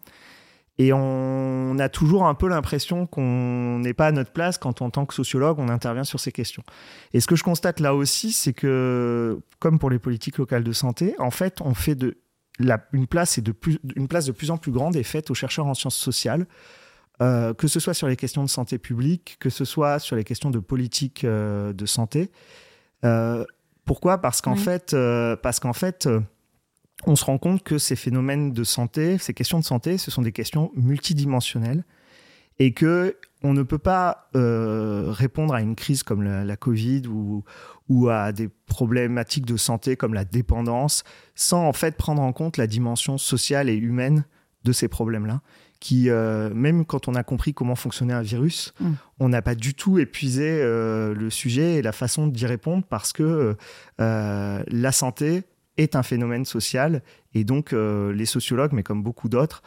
Et 0.77 0.92
on 0.92 1.77
a 1.80 1.88
toujours 1.88 2.25
un 2.25 2.34
peu 2.34 2.50
l'impression 2.50 3.06
qu'on 3.06 3.80
n'est 3.80 3.94
pas 3.94 4.08
à 4.08 4.12
notre 4.12 4.32
place 4.32 4.58
quand, 4.58 4.82
en 4.82 4.89
tant 4.89 5.06
que 5.06 5.13
sociologue, 5.13 5.58
on 5.58 5.70
intervient 5.70 6.04
sur 6.04 6.20
ces 6.20 6.34
questions. 6.34 6.63
Et 7.13 7.22
ce 7.22 7.27
que 7.27 7.38
je 7.38 7.44
constate 7.44 7.80
là 7.80 7.96
aussi, 7.96 8.34
c'est 8.34 8.51
que, 8.51 9.39
comme 9.60 9.80
pour 9.80 9.89
les 9.89 10.00
politiques 10.00 10.38
locales 10.38 10.65
de 10.65 10.74
santé, 10.74 11.15
en 11.18 11.32
fait, 11.32 11.62
on 11.62 11.74
fait 11.74 11.98
une 12.92 13.07
place, 13.07 13.38
et 13.38 13.42
de 13.42 13.53
plus, 13.53 13.79
une 13.96 14.10
place 14.10 14.25
de 14.25 14.33
plus 14.33 14.51
en 14.51 14.57
plus 14.57 14.74
grande 14.74 14.98
est 14.98 15.03
faite 15.03 15.31
aux 15.31 15.33
chercheurs 15.33 15.68
en 15.68 15.75
sciences 15.75 15.96
sociales, 15.96 16.46
euh, 17.22 17.54
que 17.54 17.68
ce 17.68 17.80
soit 17.80 17.94
sur 17.94 18.08
les 18.08 18.18
questions 18.18 18.44
de 18.44 18.50
santé 18.50 18.78
publique, 18.78 19.38
que 19.40 19.50
ce 19.50 19.64
soit 19.64 20.00
sur 20.00 20.16
les 20.16 20.25
questions 20.25 20.50
de 20.50 20.60
politique 20.60 21.24
euh, 21.24 21.72
de 21.72 21.86
santé. 21.86 22.30
Euh, 23.06 23.46
pourquoi? 23.86 24.18
Parce 24.18 24.42
qu'en 24.42 24.56
fait, 24.56 24.96
parce 25.42 25.60
qu'en 25.60 25.74
fait 25.74 26.10
on 27.06 27.16
se 27.16 27.24
rend 27.25 27.38
compte 27.38 27.62
que 27.62 27.78
ces 27.78 27.96
phénomènes 27.96 28.51
de 28.51 28.64
santé, 28.64 29.20
ces 29.20 29.34
questions 29.34 29.60
de 29.60 29.64
santé, 29.64 30.00
ce 30.00 30.10
sont 30.10 30.24
des 30.24 30.32
questions 30.32 30.72
multidimensionnelles 30.75 31.84
et 32.58 32.74
que 32.74 33.18
on 33.44 33.54
ne 33.54 33.62
peut 33.62 33.78
pas 33.78 34.30
répondre 34.34 35.54
à 35.54 35.62
une 35.62 35.75
crise 35.75 36.01
comme 36.01 36.24
la, 36.24 36.58
Covid 36.58 37.04
ou, 37.06 37.44
ou, 37.90 38.10
à 38.10 38.32
des 38.32 38.50
problématiques 38.66 39.46
de 39.46 39.58
santé 39.58 39.96
comme 39.96 40.16
la 40.16 40.25
dépendance 40.25 41.04
sans 41.36 41.68
en 41.68 41.74
fait 41.74 41.96
prendre 41.96 42.24
en 42.24 42.34
compte 42.34 42.58
la 42.58 42.66
dimension 42.66 43.20
sociale 43.20 43.70
et 43.70 43.75
humaine 43.75 44.25
de 44.64 44.72
ces 44.72 44.88
problèmes-là 44.88 45.42
qui, 45.86 46.10
euh, 46.10 46.50
même 46.52 46.84
quand 46.84 47.08
on 47.08 47.14
a 47.14 47.22
compris 47.22 47.54
comment 47.54 47.76
fonctionnait 47.76 48.16
un 48.16 48.24
virus, 48.24 48.74
mm. 48.80 48.94
on 49.20 49.30
n'a 49.30 49.44
pas 49.44 49.54
du 49.54 49.76
tout 49.76 50.00
épuisé 50.00 50.48
euh, 50.50 51.14
le 51.14 51.30
sujet 51.30 51.76
et 51.76 51.84
la 51.84 51.92
façon 51.92 52.26
d'y 52.26 52.48
répondre 52.48 52.84
parce 52.90 53.14
que 53.14 53.56
euh, 54.02 54.64
la 54.68 54.92
santé 54.92 55.44
est 55.78 55.96
un 55.96 56.02
phénomène 56.02 56.44
social 56.44 57.04
et 57.36 57.44
donc 57.44 57.72
les 57.72 58.26
sociologues, 58.26 58.72
mais 58.74 58.82
comme 58.82 59.04
beaucoup 59.04 59.30
d'autres, 59.30 59.62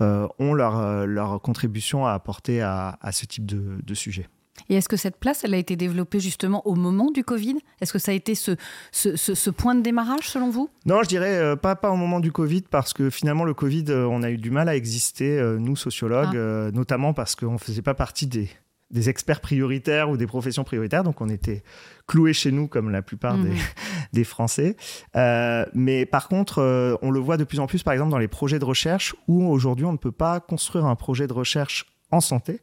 ont 0.00 0.54
leur, 0.54 1.06
leur, 1.06 1.40
contribution 1.40 2.06
à 2.06 2.12
apporter 2.12 2.60
à, 2.60 2.96
ce 3.10 3.24
type 3.26 3.46
de, 3.46 3.80
de 3.82 3.94
sujet. 3.94 4.28
Et 4.68 4.76
est-ce 4.76 4.88
que 4.88 4.96
cette 4.96 5.16
place, 5.16 5.44
elle 5.44 5.54
a 5.54 5.58
été 5.58 5.76
développée 5.76 6.20
justement 6.20 6.66
au 6.66 6.74
moment 6.74 7.10
du 7.10 7.24
Covid? 7.24 7.56
Est-ce 7.80 7.92
que 7.92 7.98
ça 7.98 8.12
a 8.12 8.14
été 8.14 8.34
ce, 8.34 8.56
ce, 8.92 9.50
point 9.50 9.74
de 9.74 9.82
démarrage 9.82 10.28
selon 10.28 10.50
vous? 10.50 10.70
Non, 10.86 11.02
je 11.02 11.08
dirais 11.08 11.36
euh, 11.36 11.56
pas, 11.56 11.76
pas 11.76 11.90
au 11.90 11.96
moment 11.96 12.20
du 12.20 12.32
Covid 12.32 12.62
parce 12.62 12.92
que 12.92 13.10
finalement 13.10 13.44
le 13.44 13.54
Covid, 13.54 13.84
euh, 13.88 14.06
on 14.06 14.22
a 14.22 14.30
eu 14.30 14.38
du 14.38 14.50
mal 14.50 14.68
à 14.68 14.76
exister, 14.76 15.38
euh, 15.38 15.58
nous 15.58 15.76
sociologues, 15.76 16.36
ah. 16.36 16.70
notamment 16.72 17.12
parce 17.12 17.34
qu'on 17.34 17.54
ne 17.54 17.58
faisait 17.58 17.82
pas 17.82 17.94
partie 17.94 18.26
des, 18.26 18.48
des, 18.90 19.10
experts 19.10 19.40
prioritaires 19.40 20.08
ou 20.08 20.16
des 20.16 20.26
professions 20.26 20.64
prioritaires, 20.64 21.04
donc 21.04 21.20
on 21.20 21.28
était 21.28 21.62
cloués 22.06 22.32
chez 22.32 22.52
nous 22.52 22.68
comme 22.68 22.90
la 22.90 23.02
plupart 23.02 23.36
des, 23.36 23.50
mhm. 23.50 23.58
des, 24.12 24.24
Français. 24.24 24.76
mais 25.14 26.06
par 26.06 26.28
contre, 26.28 26.98
on 27.02 27.10
le 27.10 27.20
voit 27.20 27.36
de 27.36 27.44
plus 27.44 27.60
en 27.60 27.66
plus 27.66 27.82
par 27.82 27.92
exemple 27.92 28.10
dans 28.10 28.18
les 28.18 28.28
projets 28.28 28.58
de 28.58 28.64
recherche 28.64 29.14
où 29.28 29.46
aujourd'hui 29.46 29.84
on 29.84 29.92
ne 29.92 29.98
peut 29.98 30.12
pas 30.12 30.40
construire 30.40 30.86
un 30.86 30.96
projet 30.96 31.26
de 31.26 31.32
recherche 31.32 31.86
en 32.10 32.20
santé 32.20 32.60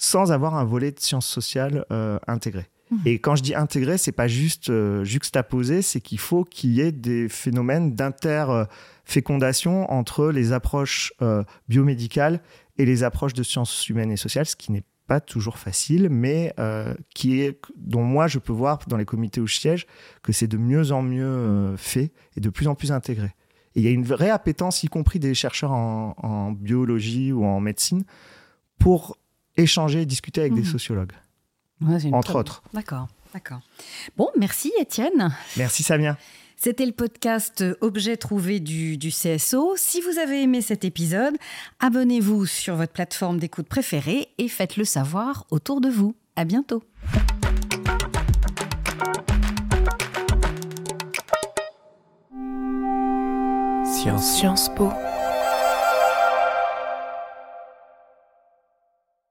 sans 0.00 0.32
avoir 0.32 0.56
un 0.56 0.64
volet 0.64 0.92
de 0.92 0.98
sciences 0.98 1.26
sociales 1.26 1.84
euh, 1.92 2.18
intégré. 2.26 2.70
Mmh. 2.90 2.96
Et 3.04 3.18
quand 3.18 3.36
je 3.36 3.42
dis 3.42 3.54
intégré, 3.54 3.98
c'est 3.98 4.12
pas 4.12 4.28
juste 4.28 4.70
euh, 4.70 5.04
juxtaposé, 5.04 5.82
c'est 5.82 6.00
qu'il 6.00 6.18
faut 6.18 6.44
qu'il 6.44 6.70
y 6.70 6.80
ait 6.80 6.90
des 6.90 7.28
phénomènes 7.28 7.94
d'interfécondation 7.94 9.92
entre 9.92 10.30
les 10.30 10.52
approches 10.52 11.12
euh, 11.20 11.44
biomédicales 11.68 12.40
et 12.78 12.86
les 12.86 13.02
approches 13.04 13.34
de 13.34 13.42
sciences 13.42 13.90
humaines 13.90 14.10
et 14.10 14.16
sociales, 14.16 14.46
ce 14.46 14.56
qui 14.56 14.72
n'est 14.72 14.84
pas 15.06 15.20
toujours 15.20 15.58
facile, 15.58 16.08
mais 16.08 16.54
qui 17.16 17.40
est, 17.40 17.60
dont 17.76 18.04
moi 18.04 18.28
je 18.28 18.38
peux 18.38 18.52
voir 18.52 18.78
dans 18.86 18.96
les 18.96 19.04
comités 19.04 19.40
où 19.40 19.46
je 19.48 19.56
siège 19.56 19.88
que 20.22 20.30
c'est 20.30 20.46
de 20.46 20.56
mieux 20.56 20.92
en 20.92 21.02
mieux 21.02 21.74
fait 21.76 22.12
et 22.36 22.40
de 22.40 22.48
plus 22.48 22.68
en 22.68 22.76
plus 22.76 22.92
intégré. 22.92 23.34
Et 23.74 23.80
il 23.80 23.82
y 23.82 23.88
a 23.88 23.90
une 23.90 24.04
vraie 24.04 24.30
appétence, 24.30 24.84
y 24.84 24.86
compris 24.86 25.18
des 25.18 25.34
chercheurs 25.34 25.72
en, 25.72 26.14
en 26.16 26.52
biologie 26.52 27.32
ou 27.32 27.44
en 27.44 27.58
médecine, 27.58 28.04
pour 28.78 29.18
échanger 29.56 30.06
discuter 30.06 30.40
avec 30.40 30.54
des 30.54 30.60
mhm. 30.60 30.66
sociologues, 30.66 31.12
entre 32.12 32.36
autres. 32.36 32.62
D'accord, 32.72 33.08
d'accord. 33.32 33.60
Bon, 34.16 34.28
merci 34.38 34.72
Étienne. 34.80 35.34
Merci 35.56 35.82
Samia. 35.82 36.16
C'était 36.56 36.84
le 36.84 36.92
podcast 36.92 37.64
Objet 37.80 38.18
trouvé 38.18 38.60
du, 38.60 38.98
du, 38.98 39.08
CSO. 39.08 39.74
Si 39.76 40.02
vous 40.02 40.18
avez 40.18 40.42
aimé 40.42 40.60
cet 40.60 40.84
épisode, 40.84 41.34
abonnez-vous 41.78 42.44
sur 42.44 42.76
votre 42.76 42.92
plateforme 42.92 43.38
d'écoute 43.38 43.66
préférée 43.66 44.28
et 44.36 44.46
faites-le 44.46 44.84
savoir 44.84 45.46
autour 45.50 45.80
de 45.80 45.88
vous. 45.88 46.14
À 46.36 46.44
bientôt. 46.44 46.82
Sciences 54.18 54.68
Po. 54.76 54.90